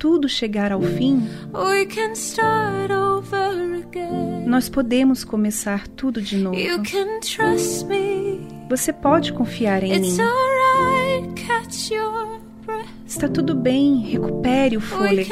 Tudo 0.05 0.29
chegar 0.29 0.71
ao 0.71 0.83
fim, 0.83 1.27
nós 4.47 4.69
podemos 4.69 5.25
começar 5.25 5.89
tudo 5.89 6.21
de 6.21 6.37
novo. 6.37 6.59
You 6.59 6.83
can 6.83 7.21
trust 7.21 7.87
me. 7.87 8.39
Você 8.69 8.93
pode 8.93 9.33
confiar 9.33 9.83
em 9.83 9.95
It's 9.95 10.19
mim. 10.19 10.23
alright. 10.23 11.47
Catch 11.47 11.91
your 11.91 12.39
breath. 12.67 12.87
Está 13.07 13.29
tudo 13.31 13.55
bem, 13.55 14.01
recupere 14.01 14.77
o 14.77 14.81
fôlego. 14.83 15.31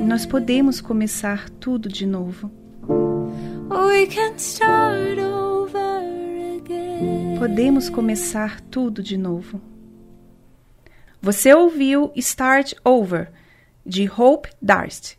Nós 0.00 0.24
podemos 0.24 0.80
começar 0.80 1.50
tudo 1.50 1.86
de 1.86 2.06
novo. 2.06 2.50
Podemos 7.38 7.90
começar 7.90 8.58
tudo 8.70 9.02
de 9.02 9.18
novo. 9.18 9.75
Você 11.26 11.52
ouviu 11.52 12.12
Start 12.14 12.74
Over, 12.84 13.32
de 13.84 14.08
Hope 14.08 14.48
Darst. 14.62 15.16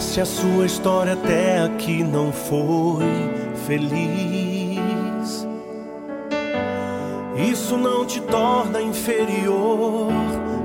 Se 0.00 0.20
a 0.20 0.24
sua 0.26 0.66
história 0.66 1.12
até 1.12 1.60
aqui 1.60 2.02
não 2.02 2.32
foi 2.32 3.04
feliz, 3.68 4.55
isso 7.36 7.76
não 7.76 8.04
te 8.04 8.20
torna 8.20 8.80
inferior 8.80 10.10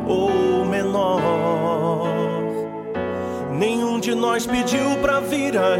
ou 0.08 0.66
menor. 0.66 2.02
Nenhum 3.52 4.00
de 4.00 4.16
nós 4.16 4.46
pediu 4.48 4.98
pra 5.02 5.20
vir 5.20 5.58
a 5.58 5.78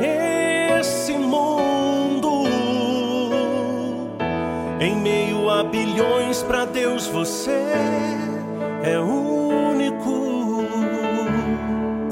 esse 0.80 1.14
mundo. 1.14 2.44
Em 4.80 4.96
meio 4.96 5.50
a 5.50 5.64
bilhões, 5.64 6.44
pra 6.44 6.66
Deus 6.66 7.08
você 7.08 7.52
é 8.84 9.00
único. 9.00 10.66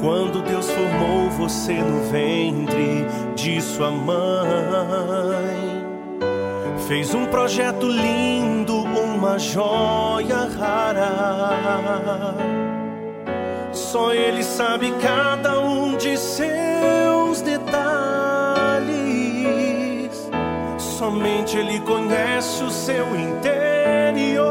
Quando 0.00 0.42
Deus 0.42 0.70
formou 0.70 1.28
você 1.30 1.74
no 1.74 2.00
ventre 2.10 3.06
de 3.34 3.60
sua 3.60 3.90
mãe, 3.90 5.69
fez 6.90 7.14
um 7.14 7.24
projeto 7.26 7.86
lindo, 7.86 8.82
uma 8.82 9.38
joia 9.38 10.48
rara. 10.58 12.34
Só 13.70 14.12
Ele 14.12 14.42
sabe 14.42 14.92
cada 15.00 15.60
um 15.60 15.96
de 15.96 16.16
seus 16.16 17.42
detalhes. 17.42 17.70
Somente 20.78 21.56
Ele 21.56 21.78
conhece 21.82 22.64
o 22.64 22.70
seu 22.72 23.06
interior. 23.14 24.50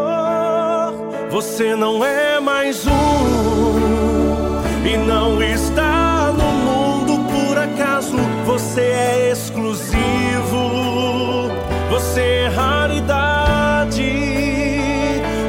Você 1.30 1.76
não 1.76 2.06
é 2.06 2.40
mais 2.40 2.88
um 2.88 2.92
e 4.88 4.96
não 4.96 5.44
está 5.44 6.32
no 6.32 6.54
mundo 6.54 7.20
por 7.34 7.58
acaso. 7.58 8.16
Você 8.46 8.80
é 8.80 9.30
exclusivo, 9.30 9.99
é 12.18 12.47
raridade. 12.47 14.01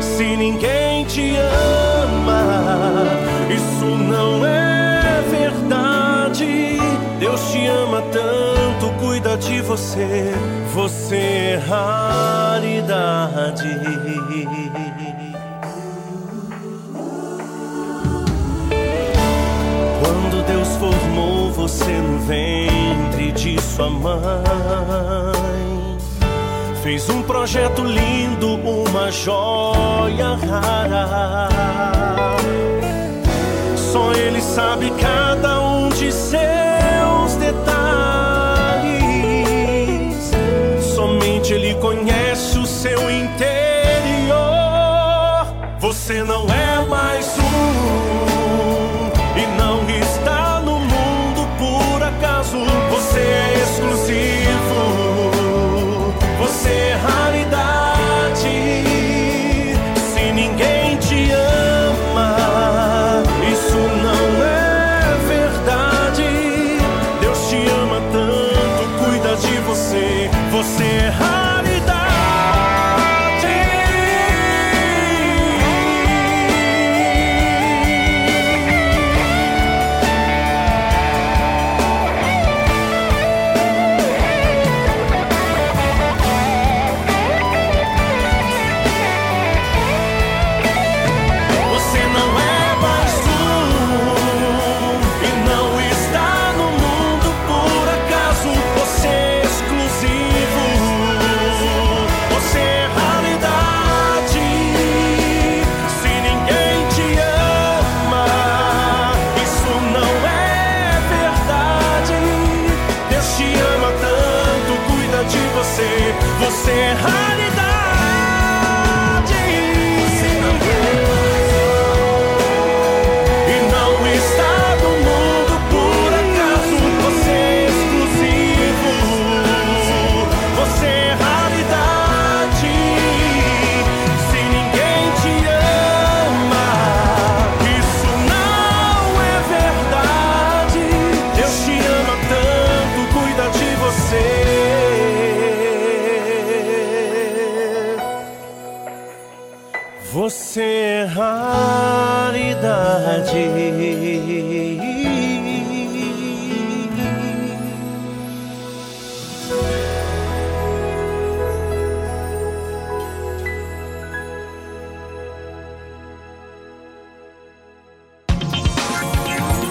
Se 0.01 0.37
ninguém 0.37 1.05
te 1.05 1.37
ama, 1.37 3.07
isso 3.49 3.85
não 3.85 4.45
é 4.45 5.23
verdade. 5.31 6.79
Deus 7.19 7.41
te 7.51 7.67
ama 7.67 8.03
tanto, 8.13 8.93
cuida 8.99 9.37
de 9.37 9.61
você. 9.61 10.33
Você 10.75 11.17
é 11.17 11.63
raridade. 11.69 13.69
Quando 20.03 20.47
Deus 20.47 20.69
formou 20.77 21.53
você 21.53 21.93
no 21.93 22.19
ventre 22.21 23.33
de 23.33 23.61
sua 23.61 23.91
mãe. 23.91 25.60
Fez 26.83 27.11
um 27.11 27.23
projeto 27.23 27.85
lindo, 27.85 28.55
uma 28.55 29.11
joia 29.11 30.35
rara. 30.35 31.49
Só 33.77 34.13
ele 34.13 34.41
sabe 34.41 34.91
cada 34.93 35.61
um 35.61 35.91
de 35.91 36.11
seus 36.11 37.37
detalhes. 37.39 37.61
Somente 40.95 41.53
ele 41.53 41.75
conhece 41.75 42.59
o 42.59 42.65
seu 42.65 43.11
interior. 43.11 43.60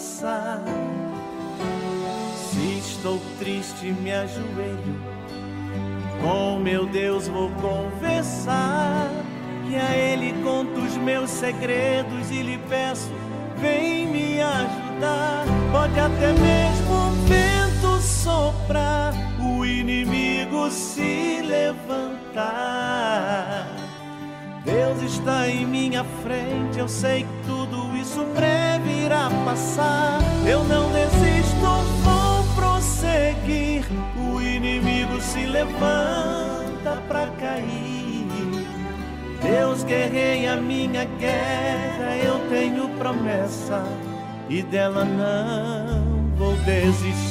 Passar. 0.00 0.64
Se 2.34 2.78
estou 2.78 3.20
triste, 3.38 3.92
me 3.92 4.10
ajoelho. 4.10 4.98
Com 6.22 6.58
meu 6.58 6.86
Deus 6.86 7.28
vou 7.28 7.50
conversar. 7.50 9.10
E 9.68 9.76
a 9.76 9.94
Ele 9.94 10.32
conto 10.42 10.80
os 10.80 10.96
meus 10.96 11.28
segredos 11.30 12.30
e 12.30 12.40
lhe 12.42 12.58
peço: 12.68 13.10
vem 13.58 14.06
me 14.06 14.40
ajudar. 14.40 15.44
Pode 15.70 16.00
até 16.00 16.32
mesmo 16.32 16.94
o 16.94 17.10
vento 17.26 18.00
soprar, 18.00 19.12
o 19.38 19.64
inimigo 19.64 20.70
se 20.70 21.42
levantar. 21.42 22.80
Deus 24.64 25.02
está 25.02 25.48
em 25.48 25.66
minha 25.66 26.04
frente, 26.22 26.78
eu 26.78 26.88
sei 26.88 27.24
que 27.24 27.46
tudo 27.46 27.59
isso 28.00 28.24
breve 28.34 29.04
irá 29.04 29.30
passar. 29.44 30.20
Eu 30.46 30.64
não 30.64 30.90
desisto, 30.92 31.60
vou 32.02 32.44
prosseguir. 32.54 33.84
O 34.16 34.40
inimigo 34.40 35.20
se 35.20 35.46
levanta 35.46 37.02
pra 37.08 37.26
cair. 37.38 38.00
Deus 39.42 39.82
guerreia 39.84 40.56
minha 40.56 41.04
guerra, 41.18 42.16
eu 42.22 42.38
tenho 42.50 42.88
promessa 42.98 43.82
e 44.50 44.62
dela 44.62 45.04
não 45.04 46.30
vou 46.36 46.54
desistir. 46.56 47.30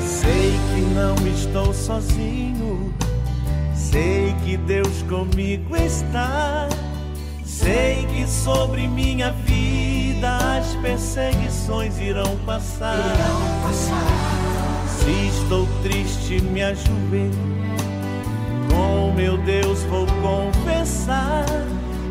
Sei 0.00 0.58
que 0.70 0.80
não 0.94 1.14
estou 1.28 1.74
sozinho, 1.74 2.93
sei 3.94 4.34
que 4.44 4.56
Deus 4.56 5.02
comigo 5.02 5.76
está. 5.76 6.68
Sei 7.44 8.04
que 8.06 8.26
sobre 8.26 8.88
minha 8.88 9.30
vida 9.30 10.36
as 10.58 10.74
perseguições 10.82 11.96
irão 12.00 12.36
passar. 12.44 12.98
Se 14.88 15.28
estou 15.28 15.68
triste, 15.84 16.42
me 16.42 16.64
ajoelho. 16.64 17.54
Com 18.68 19.12
meu 19.14 19.38
Deus 19.38 19.84
vou 19.84 20.06
confessar. 20.20 21.46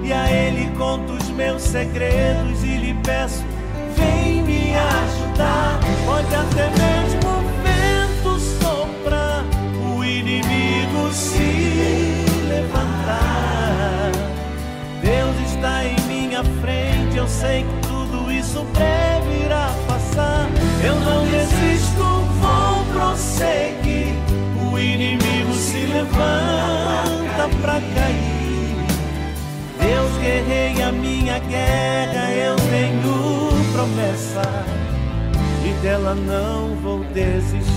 E 0.02 0.14
a 0.14 0.32
Ele 0.32 0.74
conto 0.78 1.12
os 1.12 1.30
meus 1.32 1.62
segredos 1.62 2.64
e 2.64 2.78
lhe 2.78 2.94
peço: 3.04 3.44
vem 3.98 4.42
me 4.42 4.74
ajudar. 4.74 5.80
Pode 6.06 6.34
até 6.34 6.70
mesmo 6.70 7.23
se 11.14 12.26
levantar. 12.48 14.12
Deus 15.02 15.52
está 15.52 15.86
em 15.86 16.00
minha 16.08 16.44
frente, 16.44 17.18
eu 17.18 17.28
sei 17.28 17.64
que 17.64 17.88
tudo 17.88 18.32
isso 18.32 18.66
breve 18.74 19.46
irá 19.46 19.72
passar. 19.88 20.50
Eu 20.84 21.00
não 21.00 21.26
desisto, 21.26 22.04
vou 22.04 22.84
prosseguir. 22.94 24.16
O 24.72 24.80
inimigo 24.80 25.54
se 25.54 25.86
levanta 25.86 27.50
pra 27.62 27.74
cair. 27.74 28.44
Deus 29.80 30.18
guerreia 30.20 30.92
minha 30.92 31.38
guerra, 31.40 32.32
eu 32.32 32.56
tenho 32.56 33.50
promessa. 33.72 34.42
E 35.66 35.74
dela 35.82 36.16
não 36.16 36.76
vou 36.82 37.04
desistir. 37.14 37.73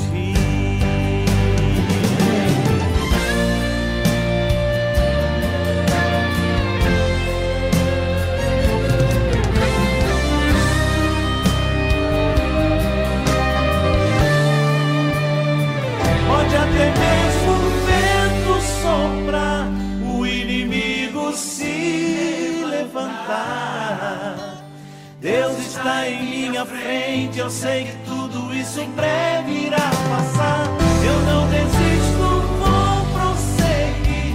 Eu 27.47 27.51
sei 27.51 27.84
que 27.84 27.92
tudo 28.05 28.53
isso 28.53 28.80
em 28.80 28.90
breve 28.90 29.66
irá 29.66 29.88
passar. 30.11 30.66
Eu 31.07 31.20
não 31.30 31.49
desisto, 31.49 32.42
vou 32.59 33.07
prosseguir. 33.14 34.34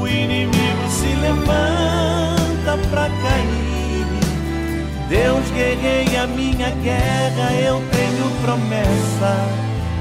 O 0.00 0.08
inimigo 0.08 0.88
se 0.88 1.14
levanta 1.20 2.78
pra 2.88 3.10
cair. 3.10 4.06
Deus 5.10 5.50
guerreia 5.50 6.22
a 6.22 6.26
minha 6.26 6.70
guerra, 6.70 7.52
eu 7.60 7.82
tenho 7.90 8.30
promessa 8.40 9.36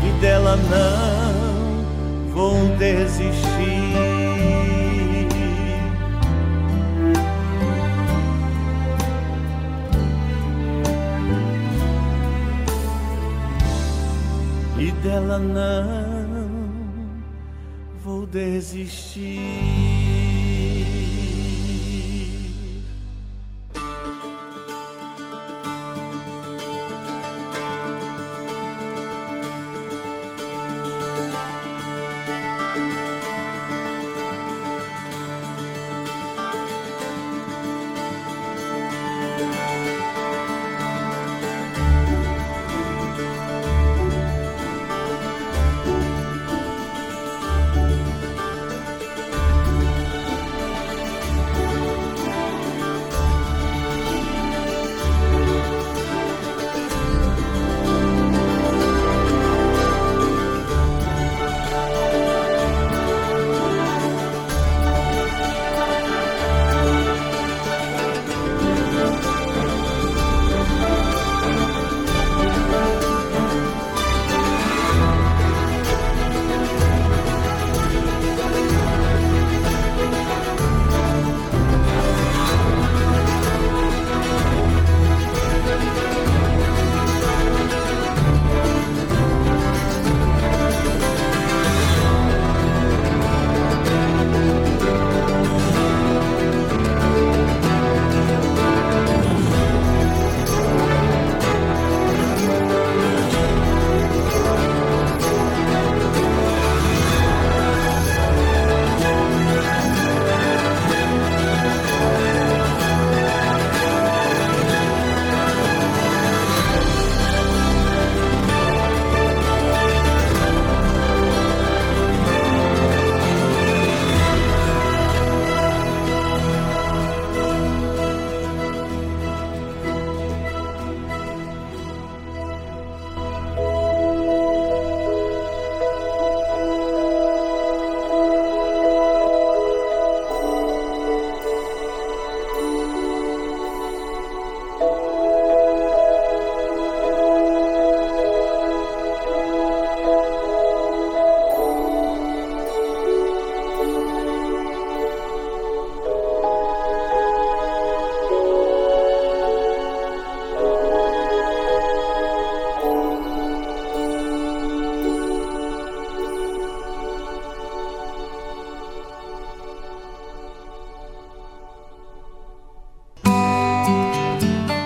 e 0.01 0.21
dela 0.21 0.55
não 0.55 2.31
vou 2.33 2.69
desistir. 2.77 4.14
Dela 15.05 15.37
não 15.37 16.49
vou 18.03 18.25
desistir. 18.25 19.84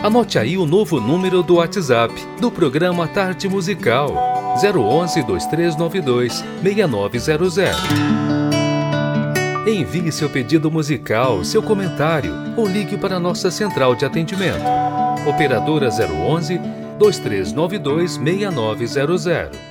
Anote 0.09 0.39
aí 0.39 0.57
o 0.57 0.65
novo 0.65 0.99
número 0.99 1.43
do 1.43 1.57
WhatsApp 1.57 2.11
do 2.41 2.49
programa 2.49 3.07
Tarde 3.07 3.47
Musical 3.47 4.11
011 4.55 5.21
2392 5.21 6.43
6900. 6.63 7.77
Envie 9.67 10.11
seu 10.11 10.27
pedido 10.27 10.71
musical, 10.71 11.45
seu 11.45 11.61
comentário 11.61 12.33
ou 12.57 12.67
ligue 12.67 12.97
para 12.97 13.19
nossa 13.19 13.51
central 13.51 13.93
de 13.93 14.03
atendimento. 14.03 14.63
Operadora 15.27 15.89
011 15.89 16.59
2392 16.97 18.13
6900. 18.13 19.68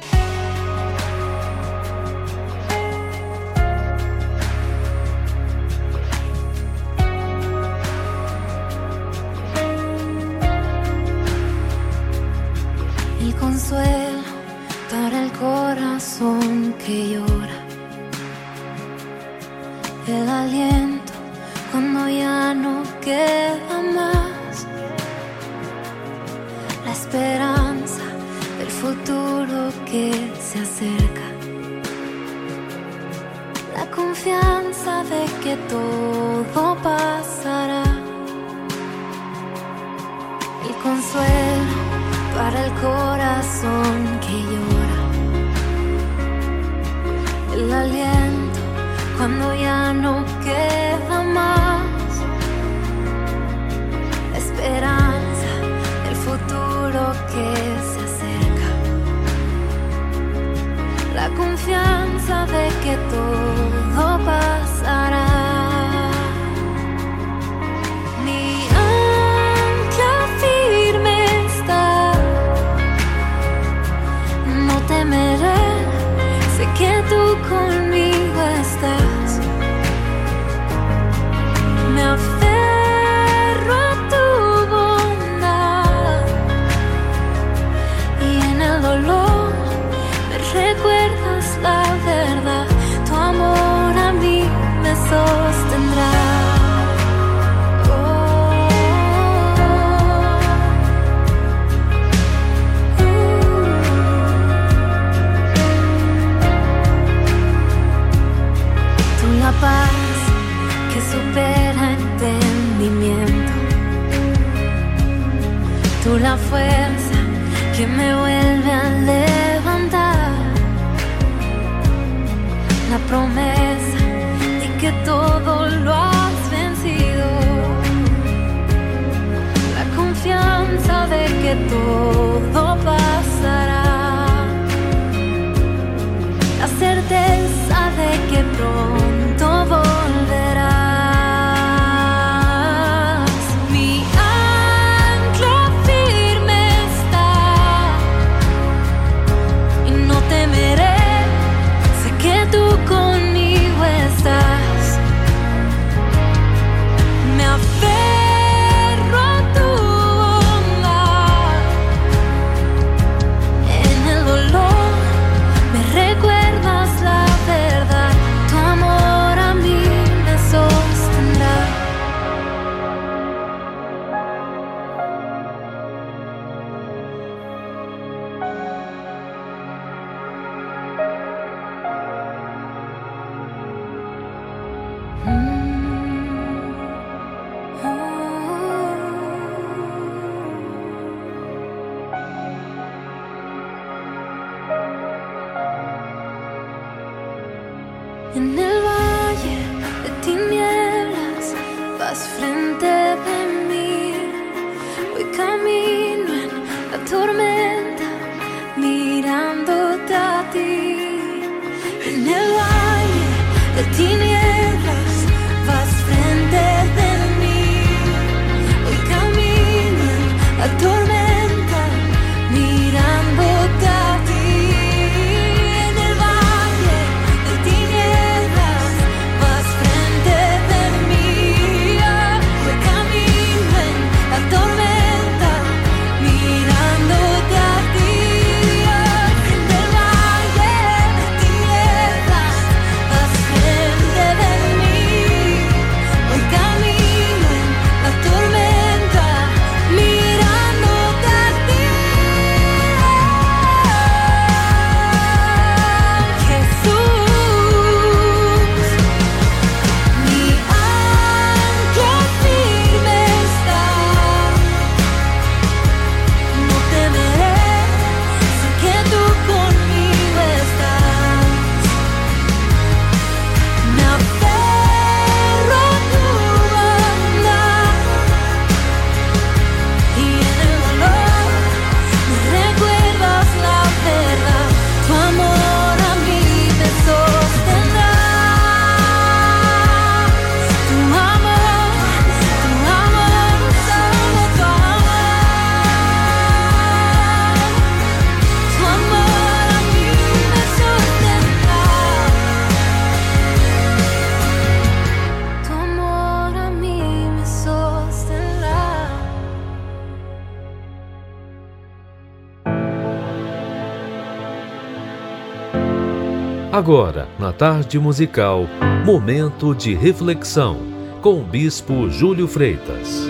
Agora, 316.78 317.28
na 317.40 317.52
tarde 317.52 317.98
musical, 317.98 318.62
momento 319.04 319.74
de 319.74 319.96
reflexão 319.96 320.78
com 321.20 321.40
o 321.40 321.44
bispo 321.44 322.08
Júlio 322.08 322.46
Freitas. 322.46 323.24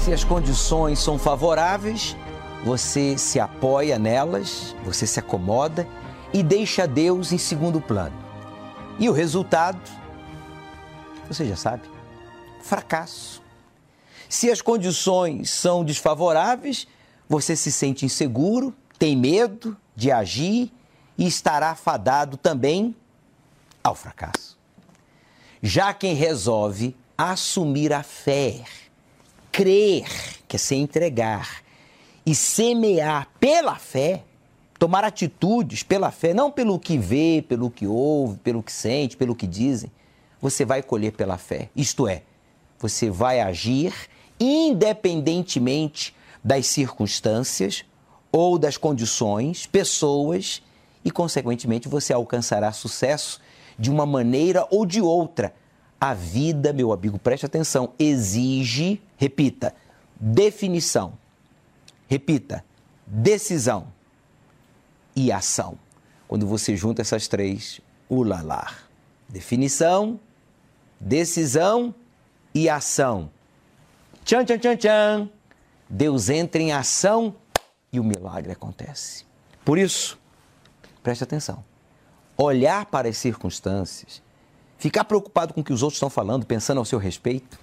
Se 0.00 0.10
as 0.10 0.24
condições 0.24 1.00
são 1.00 1.18
favoráveis, 1.18 2.16
você 2.64 3.18
se 3.18 3.38
apoia 3.38 3.98
nelas, 3.98 4.74
você 4.82 5.06
se 5.06 5.20
acomoda 5.20 5.86
e 6.32 6.42
deixa 6.42 6.86
Deus 6.86 7.30
em 7.30 7.36
segundo 7.36 7.78
plano. 7.78 8.16
E 8.98 9.06
o 9.06 9.12
resultado, 9.12 9.78
você 11.28 11.44
já 11.44 11.56
sabe, 11.56 11.82
fracasso. 12.62 13.42
Se 14.30 14.50
as 14.50 14.62
condições 14.62 15.50
são 15.50 15.84
desfavoráveis, 15.84 16.86
você 17.28 17.54
se 17.54 17.70
sente 17.70 18.06
inseguro, 18.06 18.74
tem 18.98 19.16
medo 19.16 19.76
de 19.94 20.10
agir 20.10 20.72
e 21.16 21.26
estará 21.26 21.74
fadado 21.74 22.36
também 22.36 22.94
ao 23.82 23.94
fracasso. 23.94 24.56
Já 25.62 25.92
quem 25.92 26.14
resolve 26.14 26.96
assumir 27.16 27.92
a 27.92 28.02
fé, 28.02 28.64
crer, 29.50 30.06
que 30.46 30.56
é 30.56 30.58
se 30.58 30.76
entregar, 30.76 31.62
e 32.24 32.34
semear 32.34 33.28
pela 33.40 33.74
fé, 33.76 34.22
tomar 34.78 35.02
atitudes 35.02 35.82
pela 35.82 36.10
fé, 36.10 36.32
não 36.32 36.50
pelo 36.50 36.78
que 36.78 36.96
vê, 36.96 37.44
pelo 37.46 37.70
que 37.70 37.86
ouve, 37.86 38.38
pelo 38.38 38.62
que 38.62 38.72
sente, 38.72 39.16
pelo 39.16 39.34
que 39.34 39.46
dizem, 39.46 39.90
você 40.40 40.64
vai 40.64 40.82
colher 40.82 41.12
pela 41.12 41.36
fé. 41.36 41.68
Isto 41.74 42.06
é, 42.06 42.22
você 42.78 43.10
vai 43.10 43.40
agir 43.40 43.92
independentemente 44.38 46.14
das 46.42 46.66
circunstâncias 46.66 47.84
ou 48.30 48.58
das 48.58 48.76
condições, 48.76 49.66
pessoas, 49.66 50.62
e, 51.04 51.10
consequentemente, 51.10 51.88
você 51.88 52.12
alcançará 52.12 52.72
sucesso 52.72 53.40
de 53.78 53.90
uma 53.90 54.04
maneira 54.04 54.66
ou 54.70 54.84
de 54.84 55.00
outra. 55.00 55.54
A 56.00 56.14
vida, 56.14 56.72
meu 56.72 56.92
amigo, 56.92 57.18
preste 57.18 57.46
atenção, 57.46 57.92
exige, 57.98 59.00
repita, 59.16 59.74
definição. 60.20 61.14
Repita, 62.08 62.64
decisão 63.06 63.88
e 65.14 65.32
ação. 65.32 65.78
Quando 66.26 66.46
você 66.46 66.76
junta 66.76 67.02
essas 67.02 67.26
três, 67.26 67.80
ulalar. 68.08 68.88
Definição, 69.28 70.20
decisão 71.00 71.94
e 72.54 72.68
ação. 72.68 73.30
Tchan, 74.24 74.44
tchan, 74.44 74.58
tchan, 74.58 74.76
tchan. 74.76 75.37
Deus 75.88 76.28
entra 76.28 76.60
em 76.60 76.72
ação 76.72 77.34
e 77.92 77.98
o 77.98 78.04
milagre 78.04 78.52
acontece. 78.52 79.24
Por 79.64 79.78
isso, 79.78 80.18
preste 81.02 81.24
atenção. 81.24 81.64
Olhar 82.36 82.86
para 82.86 83.08
as 83.08 83.16
circunstâncias, 83.16 84.22
ficar 84.78 85.04
preocupado 85.04 85.54
com 85.54 85.60
o 85.60 85.64
que 85.64 85.72
os 85.72 85.82
outros 85.82 85.96
estão 85.96 86.10
falando, 86.10 86.46
pensando 86.46 86.78
ao 86.78 86.84
seu 86.84 86.98
respeito, 86.98 87.58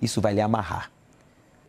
isso 0.00 0.20
vai 0.20 0.34
lhe 0.34 0.40
amarrar. 0.40 0.90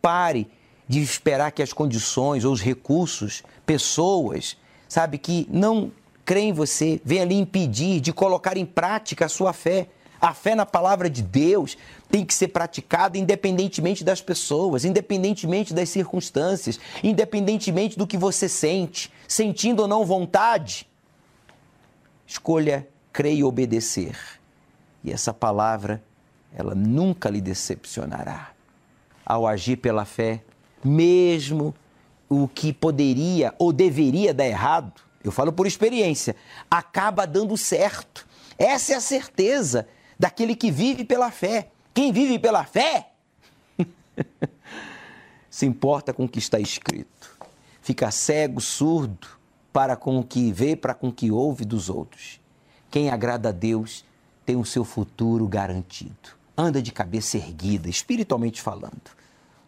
Pare 0.00 0.50
de 0.88 1.00
esperar 1.00 1.52
que 1.52 1.62
as 1.62 1.72
condições 1.72 2.44
ou 2.44 2.52
os 2.52 2.60
recursos, 2.60 3.42
pessoas, 3.64 4.56
sabe, 4.88 5.18
que 5.18 5.46
não 5.50 5.92
creem 6.24 6.50
em 6.50 6.52
você, 6.52 7.00
venham 7.04 7.26
lhe 7.26 7.34
impedir 7.34 8.00
de 8.00 8.12
colocar 8.12 8.56
em 8.56 8.66
prática 8.66 9.26
a 9.26 9.28
sua 9.28 9.52
fé. 9.52 9.88
A 10.20 10.34
fé 10.34 10.54
na 10.54 10.66
palavra 10.66 11.08
de 11.08 11.22
Deus 11.22 11.78
tem 12.10 12.24
que 12.24 12.34
ser 12.34 12.48
praticada 12.48 13.16
independentemente 13.16 14.02
das 14.02 14.20
pessoas, 14.20 14.84
independentemente 14.84 15.72
das 15.72 15.88
circunstâncias, 15.88 16.80
independentemente 17.02 17.96
do 17.96 18.06
que 18.06 18.16
você 18.16 18.48
sente, 18.48 19.12
sentindo 19.28 19.82
ou 19.82 19.88
não 19.88 20.04
vontade. 20.04 20.88
Escolha 22.26 22.86
crer 23.12 23.36
e 23.36 23.44
obedecer. 23.44 24.16
E 25.02 25.12
essa 25.12 25.32
palavra, 25.32 26.02
ela 26.54 26.74
nunca 26.74 27.30
lhe 27.30 27.40
decepcionará. 27.40 28.50
Ao 29.24 29.46
agir 29.46 29.76
pela 29.76 30.04
fé, 30.04 30.42
mesmo 30.84 31.74
o 32.28 32.48
que 32.48 32.72
poderia 32.72 33.54
ou 33.58 33.72
deveria 33.72 34.34
dar 34.34 34.46
errado, 34.46 35.00
eu 35.22 35.30
falo 35.30 35.52
por 35.52 35.66
experiência, 35.66 36.34
acaba 36.70 37.26
dando 37.26 37.56
certo. 37.56 38.26
Essa 38.58 38.94
é 38.94 38.96
a 38.96 39.00
certeza 39.00 39.86
daquele 40.18 40.54
que 40.54 40.70
vive 40.70 41.04
pela 41.04 41.30
fé. 41.30 41.70
Quem 41.92 42.12
vive 42.12 42.38
pela 42.38 42.64
fé 42.64 43.12
se 45.50 45.66
importa 45.66 46.12
com 46.12 46.24
o 46.24 46.28
que 46.28 46.38
está 46.38 46.58
escrito. 46.58 47.38
Fica 47.82 48.10
cego, 48.10 48.60
surdo 48.60 49.26
para 49.72 49.96
com 49.96 50.18
o 50.18 50.24
que 50.24 50.52
vê, 50.52 50.76
para 50.76 50.94
com 50.94 51.08
o 51.08 51.12
que 51.12 51.30
ouve 51.30 51.64
dos 51.64 51.88
outros. 51.88 52.40
Quem 52.90 53.10
agrada 53.10 53.50
a 53.50 53.52
Deus 53.52 54.04
tem 54.44 54.56
o 54.56 54.64
seu 54.64 54.84
futuro 54.84 55.46
garantido. 55.46 56.38
Anda 56.56 56.82
de 56.82 56.92
cabeça 56.92 57.36
erguida, 57.36 57.88
espiritualmente 57.88 58.60
falando. 58.60 59.10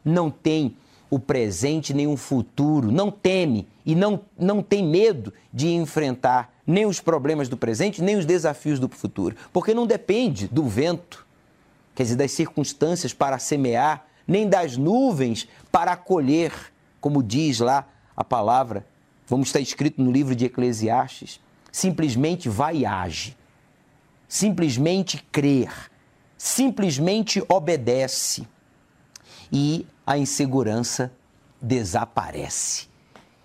Não 0.04 0.30
tem 0.30 0.76
o 1.08 1.18
presente 1.18 1.92
nem 1.92 2.06
o 2.06 2.16
futuro, 2.16 2.90
não 2.90 3.10
teme 3.10 3.68
e 3.84 3.94
não, 3.94 4.20
não 4.38 4.62
tem 4.62 4.82
medo 4.84 5.32
de 5.52 5.68
enfrentar 5.68 6.52
nem 6.66 6.86
os 6.86 7.00
problemas 7.00 7.48
do 7.48 7.56
presente, 7.56 8.02
nem 8.02 8.16
os 8.16 8.24
desafios 8.24 8.78
do 8.78 8.88
futuro, 8.88 9.36
porque 9.52 9.74
não 9.74 9.86
depende 9.86 10.48
do 10.48 10.64
vento, 10.64 11.26
quer 11.94 12.04
dizer, 12.04 12.16
das 12.16 12.32
circunstâncias 12.32 13.12
para 13.12 13.38
semear, 13.38 14.06
nem 14.26 14.48
das 14.48 14.76
nuvens 14.76 15.48
para 15.70 15.96
colher, 15.96 16.52
como 17.00 17.22
diz 17.22 17.58
lá 17.58 17.86
a 18.16 18.24
palavra, 18.24 18.86
vamos 19.26 19.48
estar 19.48 19.60
escrito 19.60 20.02
no 20.02 20.10
livro 20.10 20.34
de 20.34 20.46
Eclesiastes, 20.46 21.40
simplesmente 21.70 22.48
vai 22.48 22.78
e 22.78 22.86
age, 22.86 23.36
simplesmente 24.28 25.22
crer, 25.30 25.72
simplesmente 26.36 27.42
obedece. 27.48 28.46
E 29.54 29.86
a 30.06 30.16
insegurança 30.16 31.12
desaparece. 31.60 32.88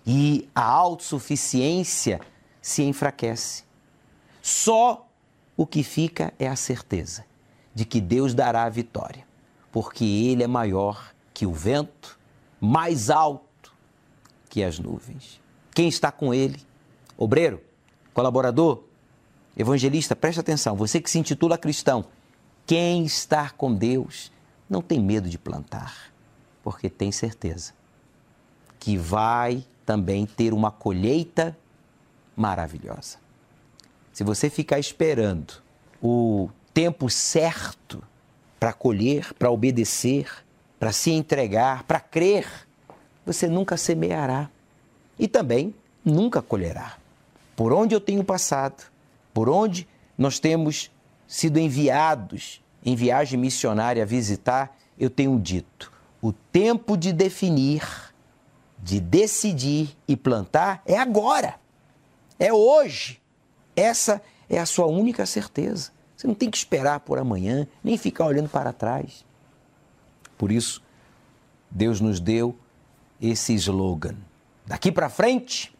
E 0.05 0.47
a 0.55 0.63
autossuficiência 0.63 2.21
se 2.61 2.81
enfraquece. 2.83 3.63
Só 4.41 5.05
o 5.57 5.67
que 5.67 5.83
fica 5.83 6.33
é 6.39 6.47
a 6.47 6.55
certeza 6.55 7.25
de 7.77 7.85
que 7.85 8.01
Deus 8.01 8.33
dará 8.33 8.63
a 8.63 8.69
vitória, 8.69 9.23
porque 9.71 10.03
Ele 10.03 10.41
é 10.41 10.47
maior 10.47 11.13
que 11.31 11.45
o 11.45 11.53
vento, 11.53 12.17
mais 12.59 13.11
alto 13.11 13.71
que 14.49 14.63
as 14.63 14.79
nuvens. 14.79 15.39
Quem 15.75 15.87
está 15.87 16.11
com 16.11 16.33
Ele? 16.33 16.59
Obreiro, 17.15 17.61
colaborador, 18.15 18.81
evangelista, 19.55 20.15
preste 20.15 20.39
atenção, 20.39 20.75
você 20.75 20.99
que 20.99 21.07
se 21.07 21.19
intitula 21.19 21.55
cristão, 21.55 22.05
quem 22.65 23.05
está 23.05 23.51
com 23.51 23.71
Deus 23.71 24.31
não 24.67 24.81
tem 24.81 24.99
medo 24.99 25.29
de 25.29 25.37
plantar, 25.37 26.11
porque 26.63 26.89
tem 26.89 27.11
certeza 27.11 27.73
que 28.79 28.97
vai 28.97 29.63
também 29.85 30.25
ter 30.25 30.51
uma 30.51 30.71
colheita 30.71 31.55
maravilhosa. 32.35 33.19
Se 34.11 34.23
você 34.23 34.49
ficar 34.49 34.79
esperando 34.79 35.61
o 36.01 36.49
tempo 36.77 37.09
certo 37.09 38.03
para 38.59 38.71
colher, 38.71 39.33
para 39.33 39.49
obedecer, 39.49 40.29
para 40.79 40.91
se 40.91 41.09
entregar, 41.09 41.81
para 41.85 41.99
crer, 41.99 42.47
você 43.25 43.47
nunca 43.47 43.75
semeará 43.75 44.47
e 45.17 45.27
também 45.27 45.73
nunca 46.05 46.39
colherá. 46.39 46.99
Por 47.55 47.73
onde 47.73 47.95
eu 47.95 47.99
tenho 47.99 48.23
passado, 48.23 48.91
por 49.33 49.49
onde 49.49 49.87
nós 50.15 50.37
temos 50.37 50.91
sido 51.27 51.57
enviados 51.57 52.63
em 52.85 52.95
viagem 52.95 53.39
missionária 53.39 54.03
a 54.03 54.05
visitar, 54.05 54.77
eu 54.99 55.09
tenho 55.09 55.39
dito: 55.39 55.91
o 56.21 56.31
tempo 56.31 56.95
de 56.95 57.11
definir, 57.11 57.81
de 58.77 58.99
decidir 58.99 59.97
e 60.07 60.15
plantar 60.15 60.83
é 60.85 60.95
agora. 60.95 61.55
É 62.37 62.53
hoje. 62.53 63.19
Essa 63.75 64.21
é 64.47 64.59
a 64.59 64.65
sua 64.67 64.85
única 64.85 65.25
certeza. 65.25 65.96
Você 66.17 66.25
não 66.25 66.33
tem 66.33 66.49
que 66.49 66.57
esperar 66.57 67.01
por 67.01 67.19
amanhã, 67.19 67.67
nem 67.83 67.95
ficar 67.95 68.25
olhando 68.25 68.49
para 68.49 68.73
trás. 68.73 69.23
Por 70.35 70.51
isso, 70.51 70.81
Deus 71.69 72.01
nos 72.01 72.19
deu 72.19 72.57
esse 73.21 73.53
slogan. 73.53 74.15
Daqui 74.65 74.91
para 74.91 75.09
frente, 75.09 75.71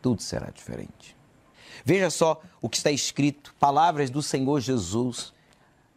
tudo 0.00 0.22
será 0.22 0.50
diferente. 0.50 1.16
Veja 1.84 2.08
só 2.08 2.40
o 2.62 2.68
que 2.68 2.76
está 2.76 2.92
escrito, 2.92 3.52
palavras 3.58 4.10
do 4.10 4.22
Senhor 4.22 4.60
Jesus, 4.60 5.34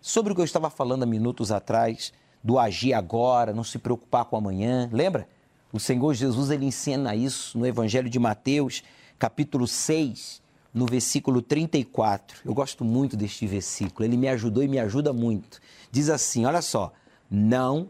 sobre 0.02 0.34
o 0.34 0.36
que 0.36 0.42
eu 0.42 0.46
estava 0.46 0.72
falando 0.72 1.04
há 1.04 1.06
minutos 1.06 1.52
atrás, 1.52 2.12
do 2.44 2.58
agir 2.58 2.94
agora, 2.94 3.54
não 3.54 3.64
se 3.64 3.78
preocupar 3.78 4.26
com 4.26 4.38
amanhã. 4.38 4.90
Lembra? 4.92 5.30
O 5.72 5.80
Senhor 5.80 6.14
Jesus 6.16 6.50
ele 6.50 6.66
ensina 6.66 7.16
isso 7.16 7.60
no 7.60 7.66
Evangelho 7.66 8.10
de 8.10 8.18
Mateus, 8.18 8.84
capítulo 9.20 9.68
6, 9.68 10.42
no 10.78 10.86
versículo 10.86 11.42
34. 11.42 12.42
Eu 12.46 12.54
gosto 12.54 12.86
muito 12.86 13.18
deste 13.18 13.48
versículo, 13.48 14.06
ele 14.06 14.16
me 14.16 14.28
ajudou 14.30 14.64
e 14.64 14.68
me 14.68 14.78
ajuda 14.78 15.12
muito. 15.12 15.60
Diz 15.92 16.10
assim: 16.10 16.46
olha 16.46 16.62
só, 16.62 16.94
não 17.30 17.90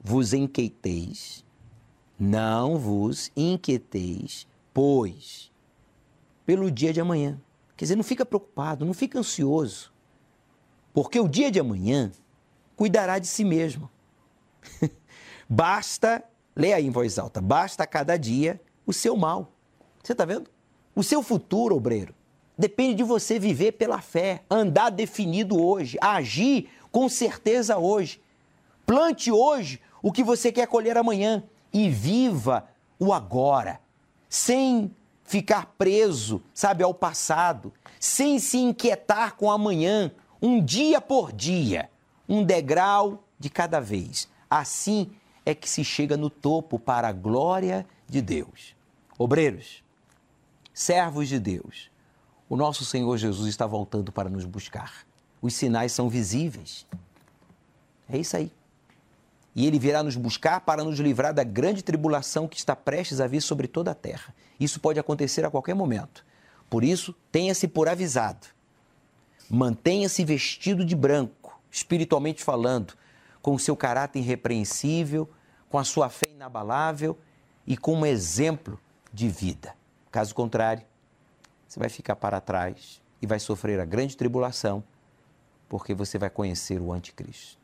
vos 0.00 0.32
inquieteis, 0.32 1.44
não 2.18 2.78
vos 2.78 3.30
inquieteis, 3.36 4.46
pois, 4.72 5.52
pelo 6.46 6.70
dia 6.70 6.92
de 6.92 7.00
amanhã. 7.00 7.38
Quer 7.76 7.84
dizer, 7.84 7.96
não 7.96 8.02
fica 8.02 8.26
preocupado, 8.26 8.84
não 8.84 8.94
fica 8.94 9.18
ansioso, 9.18 9.92
porque 10.92 11.20
o 11.20 11.28
dia 11.28 11.50
de 11.50 11.60
amanhã 11.60 12.10
cuidará 12.74 13.18
de 13.18 13.26
si 13.26 13.44
mesmo. 13.44 13.88
basta, 15.48 16.24
leia 16.56 16.76
aí 16.76 16.86
em 16.86 16.90
voz 16.90 17.18
alta, 17.18 17.40
basta 17.40 17.84
a 17.84 17.86
cada 17.86 18.16
dia 18.16 18.60
o 18.86 18.92
seu 18.92 19.16
mal. 19.16 19.52
Você 20.02 20.12
está 20.12 20.24
vendo? 20.24 20.50
O 20.98 21.02
seu 21.04 21.22
futuro, 21.22 21.76
obreiro, 21.76 22.12
Depende 22.58 22.96
de 22.96 23.02
você 23.04 23.38
viver 23.38 23.72
pela 23.72 24.00
fé, 24.00 24.42
andar 24.50 24.90
definido 24.90 25.62
hoje, 25.62 25.96
agir 26.00 26.68
com 26.90 27.08
certeza 27.08 27.78
hoje. 27.78 28.20
Plante 28.84 29.30
hoje 29.30 29.80
o 30.02 30.10
que 30.10 30.24
você 30.24 30.50
quer 30.50 30.66
colher 30.66 30.98
amanhã 30.98 31.44
e 31.72 31.88
viva 31.88 32.68
o 32.98 33.12
agora, 33.12 33.80
sem 34.28 34.90
ficar 35.22 35.72
preso, 35.78 36.42
sabe, 36.52 36.82
ao 36.82 36.92
passado, 36.92 37.72
sem 38.00 38.40
se 38.40 38.58
inquietar 38.58 39.36
com 39.36 39.52
amanhã, 39.52 40.10
um 40.42 40.60
dia 40.60 41.00
por 41.00 41.30
dia, 41.30 41.88
um 42.28 42.42
degrau 42.42 43.22
de 43.38 43.48
cada 43.48 43.78
vez. 43.78 44.28
Assim 44.50 45.12
é 45.46 45.54
que 45.54 45.70
se 45.70 45.84
chega 45.84 46.16
no 46.16 46.28
topo 46.28 46.76
para 46.76 47.06
a 47.06 47.12
glória 47.12 47.86
de 48.08 48.20
Deus. 48.20 48.74
Obreiros, 49.16 49.84
servos 50.78 51.28
de 51.28 51.40
Deus, 51.40 51.90
o 52.48 52.54
nosso 52.54 52.84
Senhor 52.84 53.16
Jesus 53.18 53.48
está 53.48 53.66
voltando 53.66 54.12
para 54.12 54.30
nos 54.30 54.44
buscar. 54.44 55.04
Os 55.42 55.52
sinais 55.52 55.90
são 55.90 56.08
visíveis. 56.08 56.86
É 58.08 58.16
isso 58.16 58.36
aí. 58.36 58.52
E 59.56 59.66
ele 59.66 59.76
virá 59.76 60.04
nos 60.04 60.14
buscar 60.14 60.60
para 60.60 60.84
nos 60.84 61.00
livrar 61.00 61.34
da 61.34 61.42
grande 61.42 61.82
tribulação 61.82 62.46
que 62.46 62.56
está 62.56 62.76
prestes 62.76 63.20
a 63.20 63.26
vir 63.26 63.40
sobre 63.40 63.66
toda 63.66 63.90
a 63.90 63.94
terra. 63.94 64.32
Isso 64.60 64.78
pode 64.78 65.00
acontecer 65.00 65.44
a 65.44 65.50
qualquer 65.50 65.74
momento. 65.74 66.24
Por 66.70 66.84
isso, 66.84 67.12
tenha-se 67.32 67.66
por 67.66 67.88
avisado. 67.88 68.46
Mantenha-se 69.50 70.24
vestido 70.24 70.84
de 70.84 70.94
branco, 70.94 71.60
espiritualmente 71.72 72.44
falando, 72.44 72.94
com 73.42 73.52
o 73.52 73.58
seu 73.58 73.76
caráter 73.76 74.20
irrepreensível, 74.20 75.28
com 75.68 75.76
a 75.76 75.82
sua 75.82 76.08
fé 76.08 76.30
inabalável 76.30 77.18
e 77.66 77.76
com 77.76 77.96
um 77.96 78.06
exemplo 78.06 78.78
de 79.12 79.28
vida. 79.28 79.76
Caso 80.10 80.34
contrário, 80.34 80.84
você 81.66 81.78
vai 81.78 81.88
ficar 81.88 82.16
para 82.16 82.40
trás 82.40 83.02
e 83.20 83.26
vai 83.26 83.38
sofrer 83.38 83.80
a 83.80 83.84
grande 83.84 84.16
tribulação, 84.16 84.82
porque 85.68 85.94
você 85.94 86.18
vai 86.18 86.30
conhecer 86.30 86.80
o 86.80 86.92
anticristo. 86.92 87.58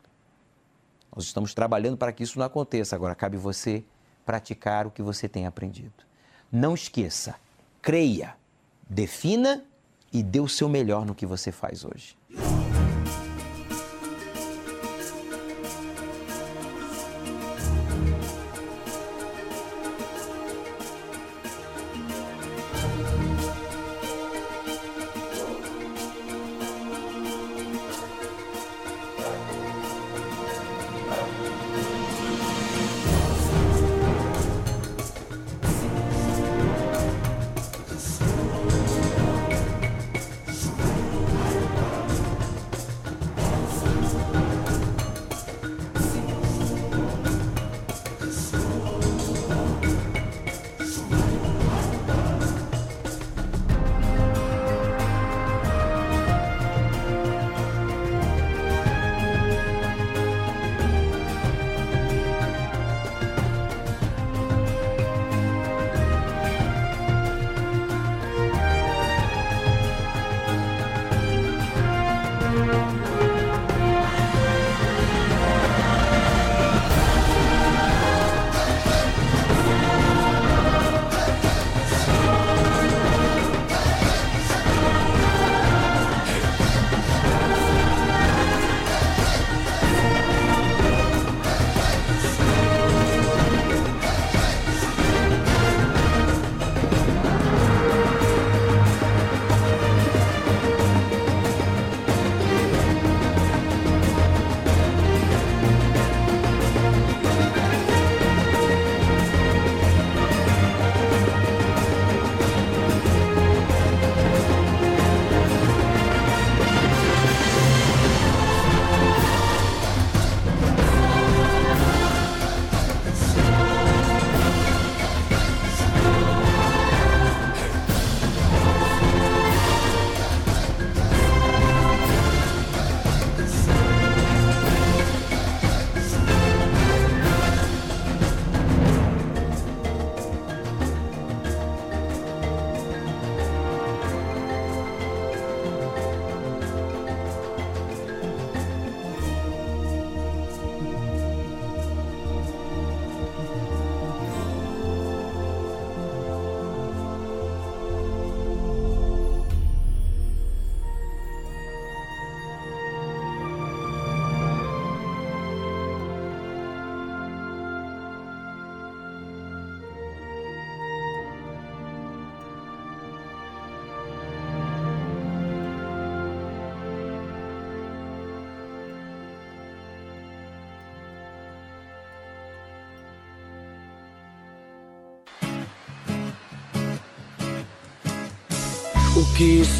Nós 1.15 1.25
estamos 1.25 1.53
trabalhando 1.53 1.97
para 1.97 2.11
que 2.11 2.23
isso 2.23 2.37
não 2.37 2.45
aconteça. 2.45 2.95
Agora 2.95 3.15
cabe 3.15 3.37
você 3.37 3.83
praticar 4.25 4.85
o 4.85 4.91
que 4.91 5.01
você 5.01 5.29
tem 5.29 5.45
aprendido. 5.45 5.93
Não 6.51 6.73
esqueça, 6.73 7.35
creia, 7.81 8.35
defina 8.89 9.63
e 10.11 10.21
dê 10.21 10.39
o 10.39 10.47
seu 10.47 10.67
melhor 10.67 11.05
no 11.05 11.15
que 11.15 11.25
você 11.25 11.51
faz 11.51 11.85
hoje. 11.85 12.17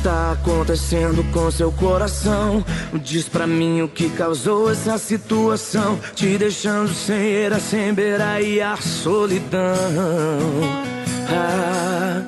Está 0.06 0.34
acontecendo 0.34 1.24
com 1.32 1.50
seu 1.50 1.72
coração? 1.72 2.64
Diz 2.94 3.28
pra 3.28 3.48
mim 3.48 3.82
o 3.82 3.88
que 3.88 4.08
causou 4.08 4.70
essa 4.70 5.00
situação, 5.00 6.00
te 6.14 6.38
deixando 6.38 6.94
sem 6.94 7.18
eira, 7.18 7.60
sem 7.60 7.92
beira 7.92 8.40
e 8.40 8.62
a 8.62 8.78
solidão. 8.78 9.74
Ah, 11.28 12.22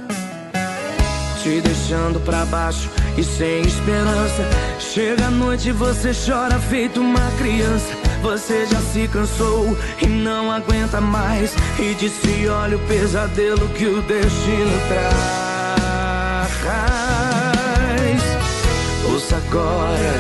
te 1.44 1.62
deixando 1.62 2.20
pra 2.22 2.46
baixo 2.46 2.90
e 3.16 3.24
sem 3.24 3.62
esperança. 3.62 4.44
Chega 4.80 5.28
a 5.28 5.32
noite 5.32 5.70
e 5.70 5.72
você 5.72 6.14
chora 6.14 6.58
feito 6.58 7.00
uma 7.00 7.32
criança. 7.38 7.94
Você 8.24 8.66
já 8.66 8.82
se 8.82 9.08
cansou 9.08 9.78
e 10.02 10.08
não 10.08 10.52
aguenta 10.52 11.00
mais. 11.00 11.54
E 11.78 11.94
disse: 11.94 12.48
Olha 12.48 12.76
o 12.76 12.88
pesadelo 12.88 13.70
que 13.70 13.86
o 13.86 14.02
destino 14.02 14.72
traz. 14.88 16.97
Agora 19.36 20.14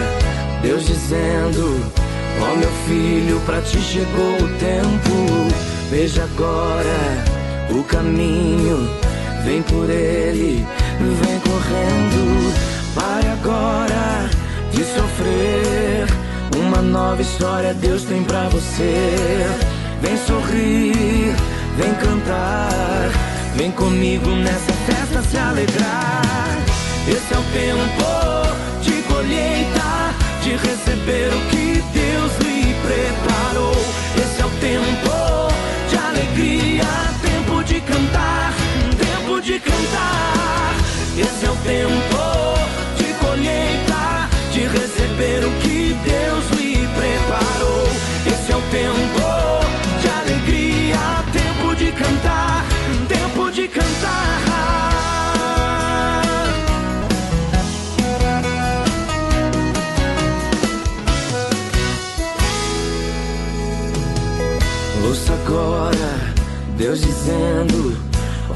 Deus 0.62 0.86
dizendo: 0.86 1.82
Ó 2.42 2.56
meu 2.56 2.70
filho, 2.88 3.40
pra 3.46 3.62
ti 3.62 3.80
chegou 3.80 4.36
o 4.36 4.50
tempo. 4.60 5.48
Veja 5.90 6.24
agora 6.24 7.24
o 7.70 7.84
caminho, 7.84 8.90
vem 9.46 9.62
por 9.62 9.90
ele. 9.90 10.66
vem 11.00 11.40
correndo. 11.40 12.54
Pare 12.96 13.28
agora 13.28 14.30
de 14.72 14.84
sofrer. 14.84 16.08
Uma 16.58 16.82
nova 16.82 17.22
história 17.22 17.74
Deus 17.74 18.04
tem 18.04 18.24
pra 18.24 18.50
você. 18.50 19.46
Vem 20.02 20.18
sorrir, 20.18 21.34
vem 21.78 21.94
cantar. 21.96 23.10
Vem 23.56 23.72
comigo 23.72 24.30
nessa 24.30 24.74
festa 24.86 25.22
se 25.22 25.38
alegrar. 25.38 26.58
Esse 27.08 27.34
é 27.34 27.38
o 27.38 27.44
tempo 27.54 28.47
colheita, 29.18 30.14
de 30.44 30.52
receber 30.52 31.30
o 31.34 31.42
que 31.50 31.82
Deus 31.92 32.32
lhe 32.46 32.76
preparou. 32.86 33.76
Esse 34.16 34.42
é 34.42 34.46
o 34.46 34.50
tempo 34.60 35.52
de 35.90 35.98
alegria, 35.98 36.86
tempo 37.24 37.64
de 37.64 37.82
cantar, 37.82 38.54
tempo 38.96 39.42
de 39.42 39.60
cantar. 39.60 40.76
Esse 41.18 41.46
é 41.48 41.50
o 41.50 41.56
tempo 41.56 42.20
de 42.98 43.14
colheita, 43.26 44.30
de 44.52 44.68
receber 44.68 45.46
o 45.46 45.52
que 45.62 45.98
Deus 46.06 46.46
lhe 46.60 46.88
preparou. 47.00 47.88
Esse 48.28 48.52
é 48.52 48.56
o 48.56 48.62
tempo 48.70 49.17
Deus 66.78 67.02
dizendo: 67.02 67.98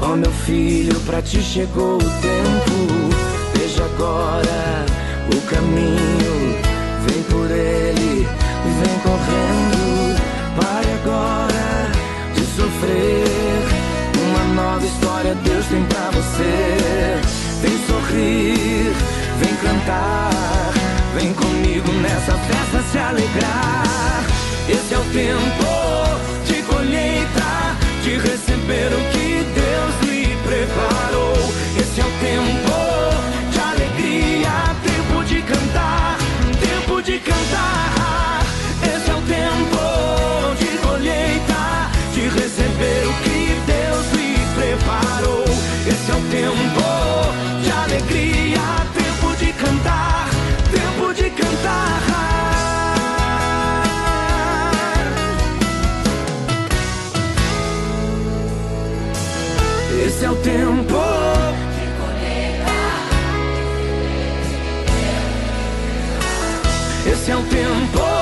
Ó 0.00 0.14
meu 0.14 0.30
filho, 0.30 0.94
pra 1.00 1.20
ti 1.20 1.42
chegou 1.42 1.96
o 1.96 1.98
tempo. 1.98 3.12
Veja 3.54 3.84
agora 3.84 4.86
o 5.34 5.40
caminho, 5.50 6.56
vem 7.04 7.22
por 7.24 7.50
ele, 7.50 8.26
vem 8.80 8.98
correndo. 9.02 10.16
Pare 10.56 10.88
agora 11.02 11.90
de 12.34 12.44
sofrer. 12.54 13.24
Uma 14.28 14.62
nova 14.62 14.86
história 14.86 15.34
Deus 15.34 15.66
tem 15.66 15.84
pra 15.84 16.10
você. 16.12 17.20
Vem 17.60 17.76
sorrir, 17.86 18.92
vem 19.40 19.56
cantar. 19.56 20.72
Vem 21.18 21.32
comigo 21.34 21.92
nessa 22.00 22.34
festa 22.34 22.82
se 22.92 22.98
alegrar. 22.98 24.24
Esse 24.68 24.94
é 24.94 24.98
o 24.98 25.04
tempo 25.12 25.82
de 26.46 26.62
colheita, 26.62 27.11
de 28.02 28.18
receber 28.18 28.92
o 28.92 29.10
que 29.12 29.44
Deus 29.54 30.10
lhe 30.10 30.36
preparou. 30.44 31.34
Esse 31.78 32.00
é 32.00 32.04
o 32.04 32.10
tempo 32.20 32.91
tempo. 60.52 61.00
Esse 67.06 67.30
é 67.30 67.36
o 67.36 67.42
tempo. 67.44 68.21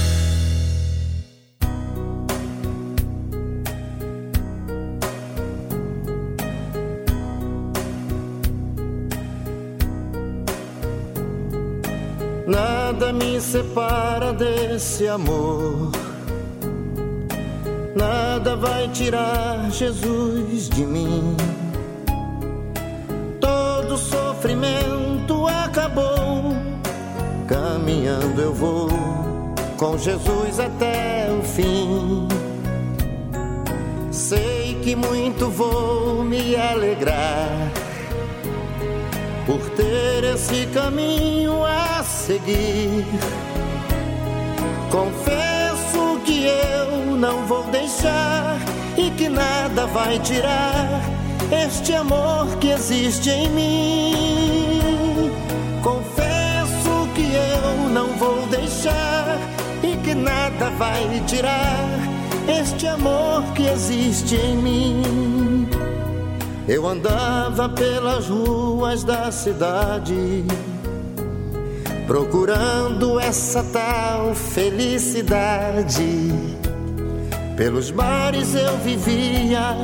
Desse 14.81 15.07
amor. 15.07 15.91
Nada 17.95 18.55
vai 18.55 18.87
tirar 18.87 19.69
Jesus 19.69 20.67
de 20.69 20.83
mim. 20.83 21.37
Todo 23.39 23.95
sofrimento 23.95 25.45
acabou. 25.45 26.55
Caminhando 27.47 28.41
eu 28.41 28.53
vou 28.55 28.89
com 29.77 29.99
Jesus 29.99 30.59
até 30.59 31.27
o 31.31 31.43
fim. 31.43 32.27
Sei 34.09 34.79
que 34.81 34.95
muito 34.95 35.47
vou 35.51 36.23
me 36.23 36.55
alegrar 36.55 37.71
por 39.45 39.61
ter 39.75 40.23
esse 40.23 40.65
caminho 40.73 41.63
a 41.63 42.01
seguir. 42.03 43.05
Confesso 44.91 46.19
que 46.25 46.43
eu 46.43 47.15
não 47.15 47.47
vou 47.47 47.63
deixar 47.71 48.59
e 48.97 49.09
que 49.11 49.29
nada 49.29 49.87
vai 49.87 50.19
tirar 50.19 51.01
este 51.49 51.93
amor 51.93 52.45
que 52.59 52.71
existe 52.71 53.29
em 53.29 53.49
mim. 53.51 55.31
Confesso 55.81 57.07
que 57.15 57.21
eu 57.21 57.89
não 57.89 58.07
vou 58.17 58.45
deixar 58.47 59.39
e 59.81 59.95
que 60.03 60.13
nada 60.13 60.69
vai 60.71 61.23
tirar 61.25 61.87
este 62.49 62.85
amor 62.85 63.43
que 63.55 63.63
existe 63.67 64.35
em 64.35 64.57
mim. 64.57 65.69
Eu 66.67 66.85
andava 66.85 67.69
pelas 67.69 68.27
ruas 68.27 69.05
da 69.05 69.31
cidade, 69.31 70.43
procurando 72.11 73.17
essa 73.21 73.63
tal 73.63 74.35
felicidade. 74.35 76.03
Pelos 77.55 77.89
bares 77.89 78.53
eu 78.53 78.77
vivia, 78.79 79.77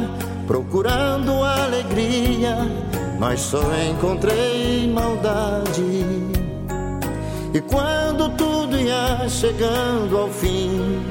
procurando 0.45 1.41
alegria, 1.41 2.57
mas 3.17 3.39
só 3.39 3.63
encontrei 3.89 4.91
maldade. 4.93 6.03
E 7.53 7.61
quando 7.61 8.27
tudo 8.35 8.77
ia 8.77 9.29
chegando 9.29 10.17
ao 10.17 10.27
fim, 10.27 11.01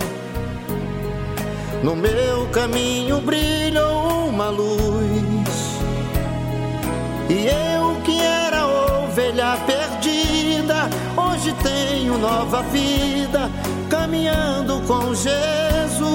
no 1.82 1.97
meu 1.97 2.47
caminho 2.52 3.22
brilhou 3.22 4.28
uma 4.28 4.51
luz. 4.51 5.80
E 7.30 7.47
eu 7.47 8.02
que 8.02 8.20
era 8.20 8.66
ovelha 8.66 9.56
tenho 11.66 12.16
nova 12.18 12.62
vida, 12.62 13.51
caminhando 13.90 14.80
com 14.86 15.12
Jesus. 15.14 16.06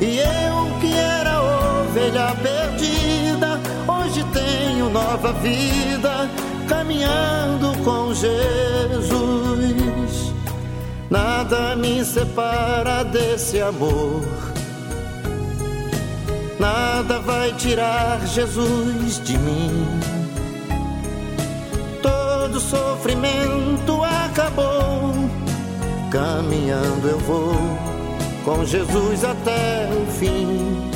E 0.00 0.18
eu 0.18 0.78
que 0.80 0.92
era 0.92 1.40
ovelha 1.80 2.36
perdida, 2.42 3.58
hoje 3.86 4.22
tenho 4.32 4.90
nova 4.90 5.32
vida, 5.32 6.28
caminhando 6.68 7.72
com 7.84 8.12
Jesus. 8.12 9.18
Nada 11.10 11.74
me 11.74 12.04
separa 12.04 13.02
desse 13.02 13.60
amor. 13.62 14.22
Nada 16.60 17.18
vai 17.20 17.54
tirar 17.54 18.26
Jesus 18.26 19.18
de 19.24 19.38
mim. 19.38 20.17
Todo 22.58 22.60
sofrimento 22.60 24.02
acabou. 24.02 25.12
Caminhando 26.10 27.08
eu 27.08 27.18
vou 27.20 27.54
com 28.44 28.64
Jesus 28.64 29.22
até 29.22 29.88
o 29.92 30.04
fim. 30.10 30.90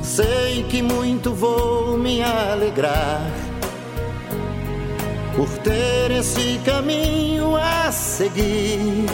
Sei 0.00 0.62
que 0.68 0.82
muito 0.82 1.34
vou 1.34 1.98
me 1.98 2.22
alegrar 2.22 3.28
por 5.34 5.48
ter 5.58 6.12
esse 6.12 6.60
caminho 6.64 7.56
a 7.56 7.90
seguir. 7.90 9.06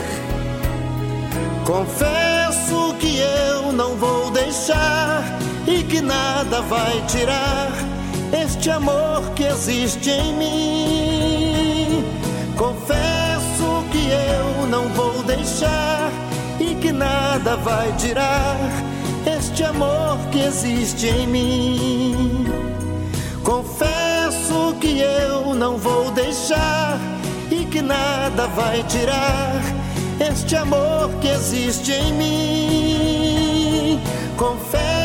Confesso 1.65 2.93
que 2.99 3.17
eu 3.17 3.71
não 3.71 3.95
vou 3.95 4.29
deixar 4.29 5.23
e 5.67 5.83
que 5.83 5.99
nada 5.99 6.61
vai 6.61 7.03
tirar 7.07 7.71
este 8.33 8.69
amor 8.69 9.21
que 9.35 9.43
existe 9.43 10.09
em 10.09 10.33
mim. 10.33 12.03
Confesso 12.57 13.83
que 13.91 14.09
eu 14.09 14.67
não 14.67 14.89
vou 14.89 15.23
deixar 15.23 16.11
e 16.59 16.75
que 16.75 16.91
nada 16.91 17.55
vai 17.57 17.91
tirar 17.97 18.57
este 19.25 19.63
amor 19.63 20.17
que 20.31 20.39
existe 20.39 21.07
em 21.07 21.27
mim. 21.27 22.45
Confesso 23.43 24.75
que 24.79 24.99
eu 24.99 25.55
não 25.55 25.77
vou 25.77 26.11
deixar 26.11 26.99
e 27.49 27.65
que 27.65 27.81
nada 27.81 28.47
vai 28.47 28.83
tirar 28.83 29.61
este 30.19 30.55
amor 30.55 31.09
que 31.21 31.27
existe 31.29 31.91
em 31.91 32.13
mim. 32.13 33.99
Confesso 34.37 34.98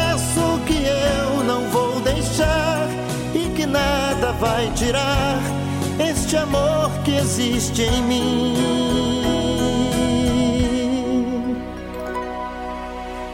nada 3.74 4.30
vai 4.38 4.70
tirar 4.76 5.40
este 5.98 6.36
amor 6.36 6.90
que 7.04 7.16
existe 7.16 7.82
em 7.82 8.02
mim. 8.02 8.54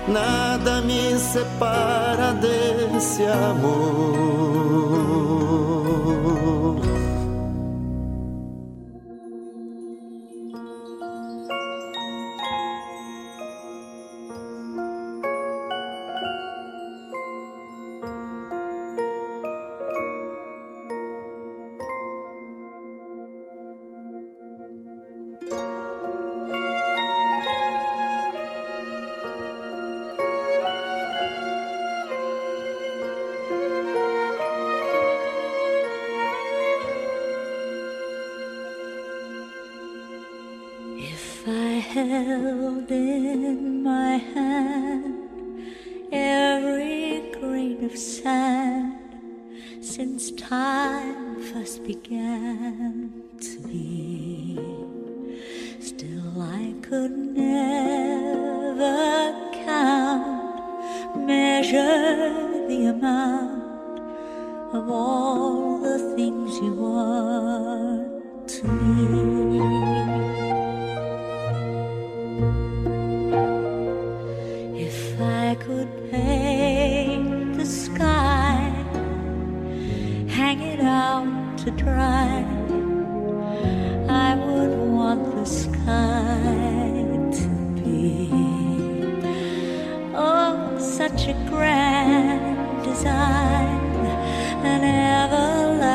Nada 0.09 0.81
me 0.81 1.19
separa 1.19 2.33
desse 2.33 3.23
amor. 3.25 4.51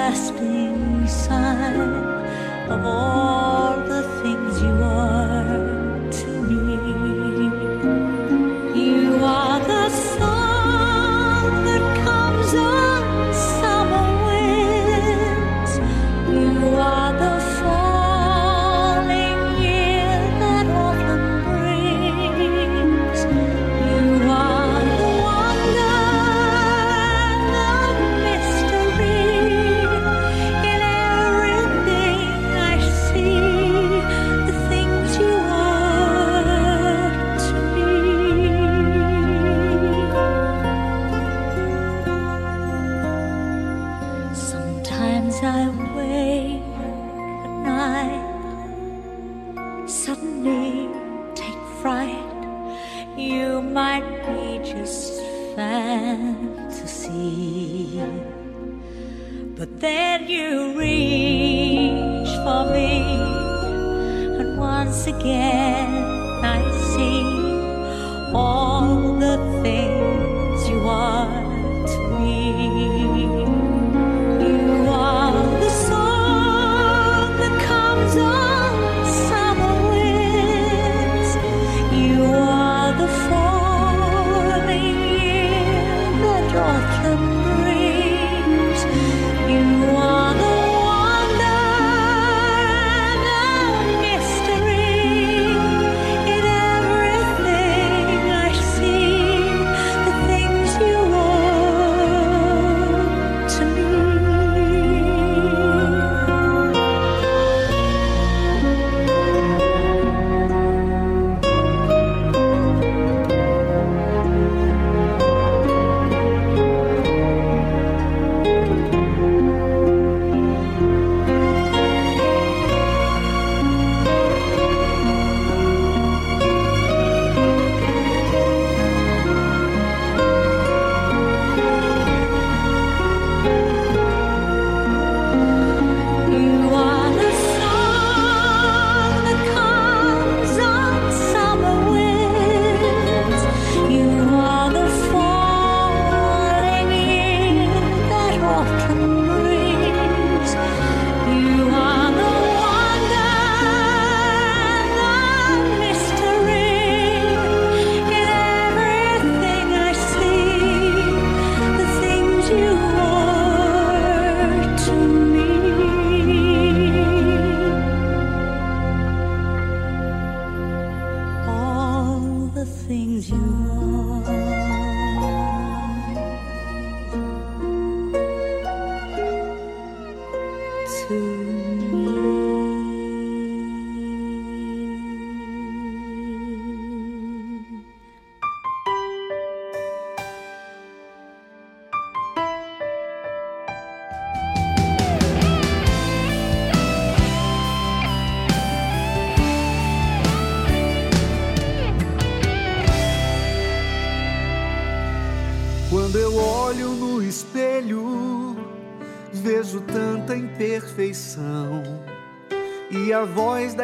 Everlasting 0.06 1.08
sign 1.08 1.80
of 2.70 2.86
all 2.86 3.65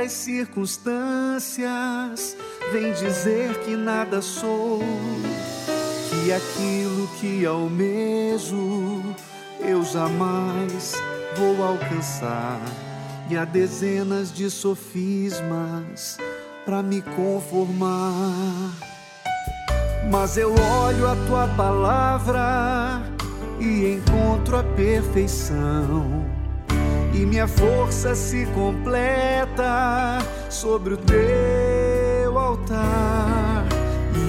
das 0.02 0.12
circunstâncias 0.14 2.36
vem 2.72 2.92
dizer 2.94 3.54
que 3.60 3.76
nada 3.76 4.20
sou, 4.20 4.80
que 6.10 6.34
aquilo 6.34 7.08
que 7.20 7.46
almejo 7.46 9.04
eu 9.60 9.84
jamais 9.84 10.96
vou 11.38 11.64
alcançar. 11.64 12.60
E 13.30 13.38
há 13.38 13.46
dezenas 13.46 14.34
de 14.34 14.50
sofismas 14.50 16.18
para 16.66 16.82
me 16.82 17.04
conformar. 17.04 18.72
Mas 20.10 20.36
eu 20.36 20.52
olho 20.52 21.08
a 21.08 21.16
tua 21.28 21.48
palavra 21.50 23.04
e 23.60 23.94
encontro 23.94 24.58
a 24.58 24.64
perfeição. 24.64 26.21
E 27.14 27.26
minha 27.26 27.48
força 27.48 28.16
se 28.16 28.46
completa 28.48 30.20
sobre 30.50 30.94
o 30.94 30.98
teu 30.98 32.38
altar. 32.38 33.66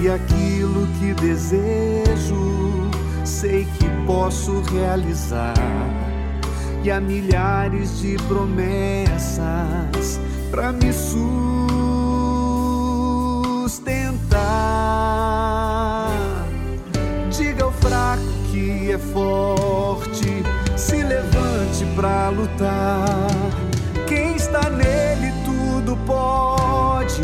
E 0.01 0.09
aquilo 0.09 0.87
que 0.99 1.13
desejo, 1.13 2.91
sei 3.23 3.65
que 3.79 3.85
posso 4.05 4.61
realizar. 4.71 5.53
E 6.83 6.91
há 6.91 6.99
milhares 6.99 7.99
de 7.99 8.17
promessas 8.27 10.19
para 10.51 10.73
me 10.73 10.91
sustentar. 10.91 11.63
Diga 17.29 17.63
ao 17.63 17.71
fraco 17.71 18.21
que 18.51 18.91
é 18.91 18.97
forte, 18.97 19.62
levante 21.73 21.85
pra 21.95 22.29
lutar. 22.29 23.27
Quem 24.07 24.35
está 24.35 24.69
nele 24.69 25.33
tudo 25.43 25.97
pode 26.05 27.21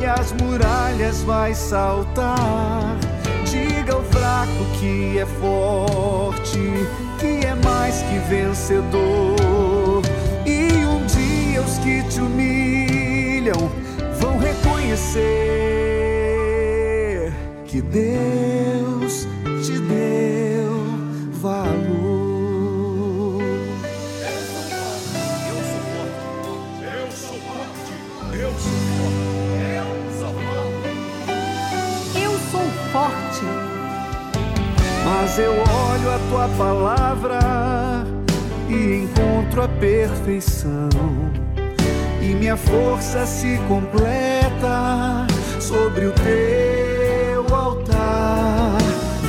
e 0.00 0.04
as 0.04 0.32
muralhas 0.32 1.22
vai 1.22 1.54
saltar. 1.54 2.98
Diga 3.44 3.94
ao 3.94 4.02
fraco 4.02 4.64
que 4.80 5.18
é 5.18 5.26
forte, 5.26 6.58
que 7.18 7.46
é 7.46 7.54
mais 7.64 8.02
que 8.02 8.18
vencedor. 8.28 10.02
E 10.44 10.84
um 10.84 11.06
dia 11.06 11.62
os 11.62 11.78
que 11.78 12.02
te 12.04 12.20
humilham 12.20 13.70
vão 14.18 14.36
reconhecer 14.38 15.22
que 17.66 17.80
Deus 17.80 18.91
Mas 35.14 35.38
eu 35.38 35.52
olho 35.52 36.10
a 36.10 36.18
tua 36.30 36.48
palavra 36.56 37.38
e 38.66 39.04
encontro 39.04 39.62
a 39.62 39.68
perfeição. 39.68 40.88
E 42.22 42.34
minha 42.34 42.56
força 42.56 43.26
se 43.26 43.60
completa 43.68 45.26
sobre 45.60 46.06
o 46.06 46.12
teu 46.12 47.54
altar. 47.54 48.78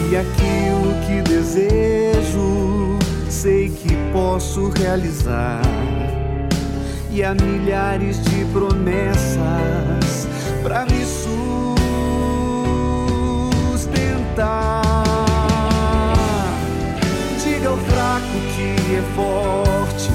E 0.09 0.15
aquilo 0.15 0.93
que 1.05 1.21
desejo, 1.29 2.97
sei 3.29 3.69
que 3.69 3.93
posso 4.13 4.69
realizar. 4.69 5.61
E 7.11 7.21
há 7.25 7.35
milhares 7.35 8.21
de 8.21 8.45
promessas 8.45 10.29
para 10.63 10.85
me 10.85 11.03
sustentar. 13.75 14.92
forte, 19.15 20.09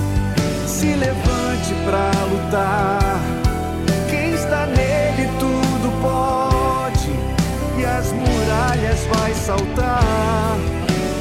se 0.66 0.94
levante 0.94 1.74
para 1.84 2.10
lutar. 2.30 3.20
Quem 4.10 4.34
está 4.34 4.66
nele 4.66 5.28
tudo 5.38 5.90
pode, 6.02 7.10
e 7.78 7.84
as 7.84 8.12
muralhas 8.12 9.00
vai 9.14 9.34
saltar. 9.34 10.56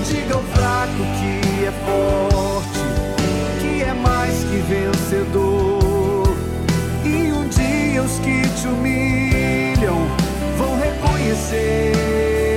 Diga 0.05 0.35
ao 0.35 0.43
fraco 0.43 1.03
que 1.19 1.65
é 1.65 1.71
forte, 1.85 2.79
que 3.59 3.83
é 3.83 3.93
mais 3.93 4.35
que 4.43 4.57
vencedor. 4.67 6.35
E 7.03 7.31
um 7.31 7.47
dia 7.49 8.01
os 8.03 8.19
que 8.19 8.41
te 8.59 8.67
humilham 8.67 10.07
vão 10.57 10.77
reconhecer. 10.79 12.56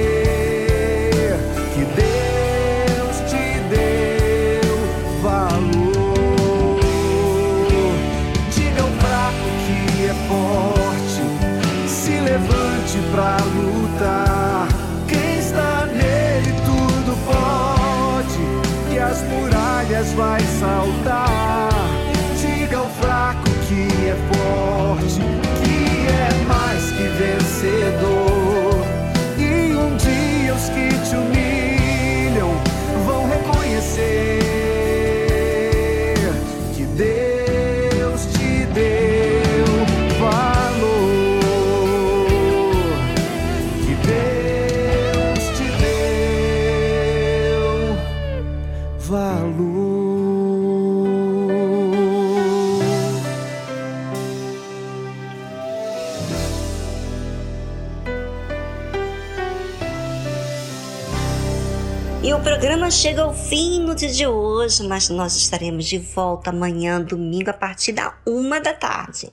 Chega 62.91 63.23
ao 63.23 63.33
fim 63.33 63.79
no 63.79 63.95
dia 63.95 64.09
de 64.09 64.27
hoje, 64.27 64.83
mas 64.83 65.09
nós 65.09 65.37
estaremos 65.37 65.87
de 65.87 65.97
volta 65.97 66.51
amanhã, 66.51 67.01
domingo, 67.01 67.49
a 67.49 67.53
partir 67.55 67.93
da 67.93 68.19
uma 68.27 68.61
da 68.61 68.75
tarde. 68.75 69.31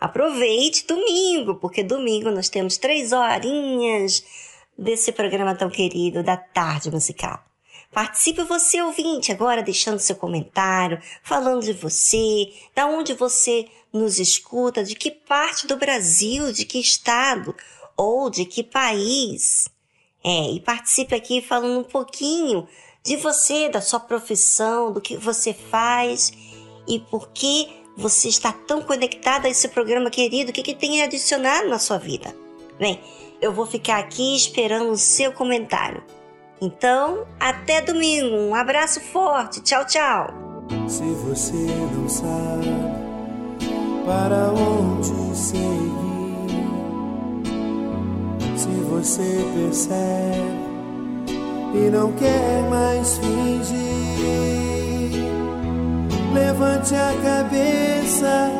Aproveite 0.00 0.84
domingo, 0.84 1.54
porque 1.54 1.84
domingo 1.84 2.28
nós 2.30 2.48
temos 2.48 2.76
três 2.76 3.12
horinhas 3.12 4.24
desse 4.76 5.12
programa 5.12 5.54
tão 5.54 5.70
querido 5.70 6.24
da 6.24 6.36
Tarde 6.36 6.90
Musical. 6.90 7.40
Participe 7.92 8.42
você, 8.42 8.82
ouvinte, 8.82 9.30
agora 9.30 9.62
deixando 9.62 10.00
seu 10.00 10.16
comentário, 10.16 11.00
falando 11.22 11.62
de 11.62 11.74
você, 11.74 12.52
da 12.74 12.86
onde 12.86 13.14
você 13.14 13.68
nos 13.92 14.18
escuta, 14.18 14.82
de 14.82 14.96
que 14.96 15.12
parte 15.12 15.68
do 15.68 15.76
Brasil, 15.76 16.52
de 16.52 16.64
que 16.64 16.80
estado 16.80 17.54
ou 17.96 18.28
de 18.28 18.44
que 18.44 18.64
país. 18.64 19.68
É, 20.24 20.50
e 20.50 20.58
participe 20.58 21.14
aqui 21.14 21.40
falando 21.40 21.78
um 21.78 21.84
pouquinho 21.84 22.66
de 23.08 23.16
você, 23.16 23.70
da 23.70 23.80
sua 23.80 23.98
profissão, 23.98 24.92
do 24.92 25.00
que 25.00 25.16
você 25.16 25.54
faz 25.54 26.30
e 26.86 26.98
por 26.98 27.30
que 27.30 27.68
você 27.96 28.28
está 28.28 28.52
tão 28.52 28.82
conectado 28.82 29.46
a 29.46 29.48
esse 29.48 29.66
programa 29.68 30.10
querido, 30.10 30.50
o 30.50 30.52
que, 30.52 30.62
que 30.62 30.74
tem 30.74 31.02
adicionado 31.02 31.68
na 31.68 31.78
sua 31.78 31.96
vida. 31.96 32.36
Bem, 32.78 33.00
eu 33.40 33.50
vou 33.50 33.64
ficar 33.64 33.98
aqui 33.98 34.36
esperando 34.36 34.90
o 34.90 34.96
seu 34.96 35.32
comentário. 35.32 36.04
Então, 36.60 37.26
até 37.40 37.80
domingo. 37.80 38.36
Um 38.36 38.54
abraço 38.54 39.00
forte. 39.00 39.62
Tchau, 39.62 39.86
tchau. 39.86 40.28
Se 40.86 41.02
você 41.02 41.66
não 41.94 42.08
sabe 42.08 42.66
para 44.04 44.52
onde 44.52 45.36
seguir, 45.36 45.58
se 48.54 48.68
você 48.68 49.44
percebe 49.54 50.67
e 51.74 51.90
não 51.90 52.12
quer 52.12 52.62
mais 52.70 53.18
fingir, 53.18 53.76
levante 56.32 56.94
a 56.94 57.12
cabeça 57.22 58.50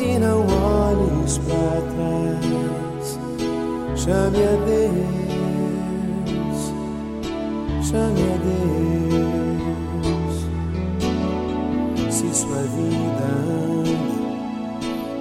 e 0.00 0.18
não 0.18 0.40
olhes 0.46 1.38
para 1.38 1.82
trás. 1.92 3.18
Chame 3.96 4.42
a 4.42 4.56
Deus, 4.66 5.04
chame 7.82 8.22
a 8.22 8.36
Deus. 8.44 8.74
Se 12.14 12.34
sua 12.34 12.62
vida 12.62 13.26
anda 13.58 14.14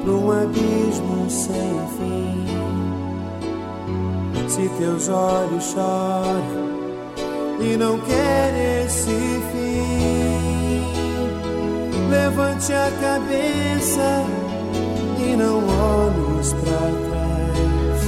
pra 0.04 0.12
um 0.12 0.32
abismo 0.32 1.30
sem 1.30 1.78
fim, 1.98 2.46
se 4.48 4.70
teus 4.78 5.10
olhos 5.10 5.64
choram 5.64 6.73
e 7.60 7.78
não 7.78 8.00
querem 8.00 8.86
esse 8.86 9.42
fim, 9.52 10.84
levante 12.10 12.74
a 12.74 12.92
cabeça 13.02 14.26
e 15.20 15.36
não 15.36 15.58
olhes 15.68 16.54
para 16.54 16.92
trás. 17.08 18.02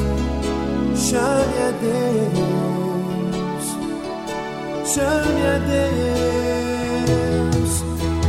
Chame 0.98 1.58
a 1.62 1.72
Deus, 1.82 3.66
chame 4.86 5.42
a 5.48 5.58
Deus, 7.60 7.72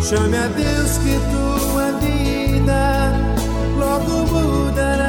chame 0.02 0.36
a 0.36 0.46
Deus 0.48 0.98
que 0.98 1.18
tua 1.30 1.92
vida 2.00 2.82
logo 3.78 4.14
mudará. 4.32 5.05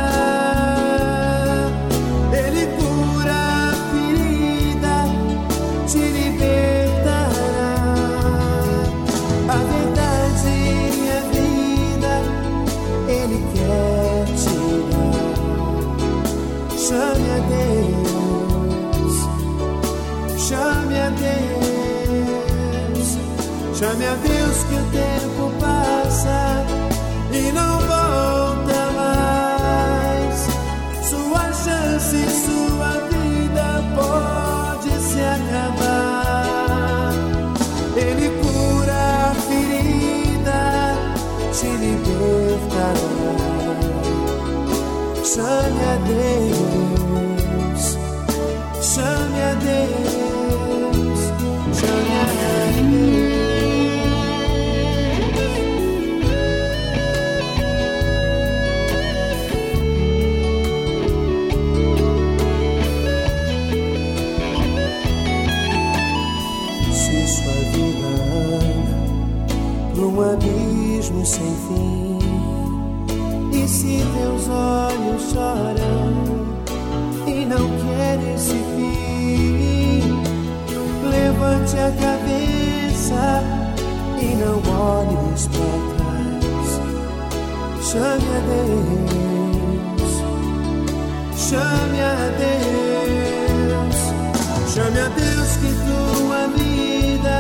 A 17.38 17.42
Deus, 17.42 19.16
chame 20.40 21.00
a 21.00 21.10
Deus, 21.10 22.38
chame 23.78 24.06
a 24.06 24.16
Deus 24.16 24.64
que 24.64 24.76
o 24.76 24.84
tempo 24.92 25.52
passa 25.60 26.66
e 27.32 27.52
não 27.52 27.80
volta 27.80 28.92
mais. 28.96 30.48
Sua 31.08 31.54
chance, 31.54 32.26
sua 32.46 32.92
vida 33.12 33.84
pode 33.96 34.92
se 35.00 35.22
acabar. 35.22 37.14
Ele 37.96 38.30
cura 38.42 39.00
a 39.30 39.36
ferida, 39.36 40.62
te 41.54 41.68
libertará. 41.68 43.18
Chame 45.24 45.84
a 45.84 45.96
Deus, 46.08 46.57
sem 71.28 71.54
fim, 71.68 72.20
e 73.52 73.68
se 73.68 74.02
teus 74.14 74.48
olhos 74.48 75.22
choram 75.34 76.14
e 77.28 77.45
não 77.45 77.68
querem 77.84 78.34
esse 78.34 78.56
fim, 78.56 80.24
levante 81.12 81.76
a 81.76 81.91
cabeça 82.02 83.44
e 84.22 84.36
não 84.38 84.58
olhes 84.74 85.48
para 85.48 85.80
trás. 85.98 86.70
Chame 87.91 88.30
a 88.32 88.41
Deus, 88.48 90.12
chame 91.36 91.99
a 91.99 92.16
Deus, 92.40 93.98
chame 94.74 94.99
a 94.99 95.10
Deus 95.10 95.49
que 95.58 95.72
tua 95.86 96.41
vida 96.56 97.40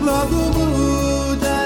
logo 0.00 0.36
mudará. 0.58 1.63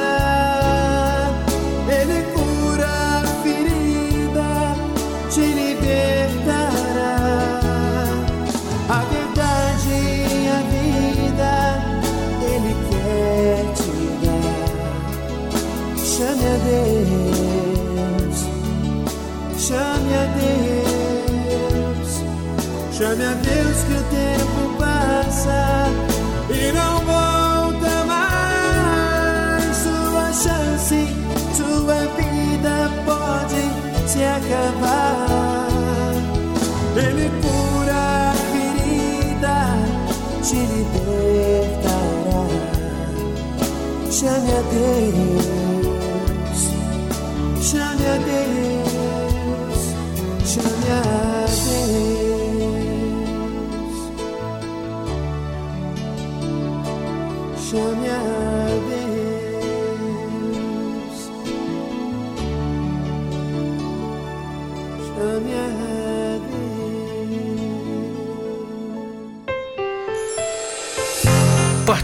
Chame 44.18 44.50
a 44.50 44.62
Deus, 44.72 45.27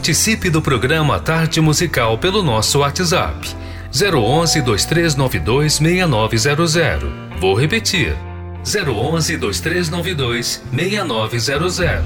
Participe 0.04 0.50
do 0.50 0.60
programa 0.60 1.18
Tarde 1.18 1.62
Musical 1.62 2.18
pelo 2.18 2.42
nosso 2.42 2.80
WhatsApp 2.80 3.48
011 3.90 4.60
2392 4.60 5.72
6900. 5.78 7.10
Vou 7.40 7.54
repetir. 7.54 8.14
011 8.62 9.38
2392 9.38 10.62
6900. 10.70 12.04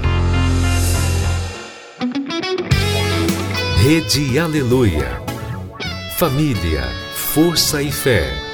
Rede 3.83 4.39
Aleluia. 4.39 5.21
Família, 6.17 6.87
força 7.13 7.81
e 7.81 7.91
fé. 7.91 8.48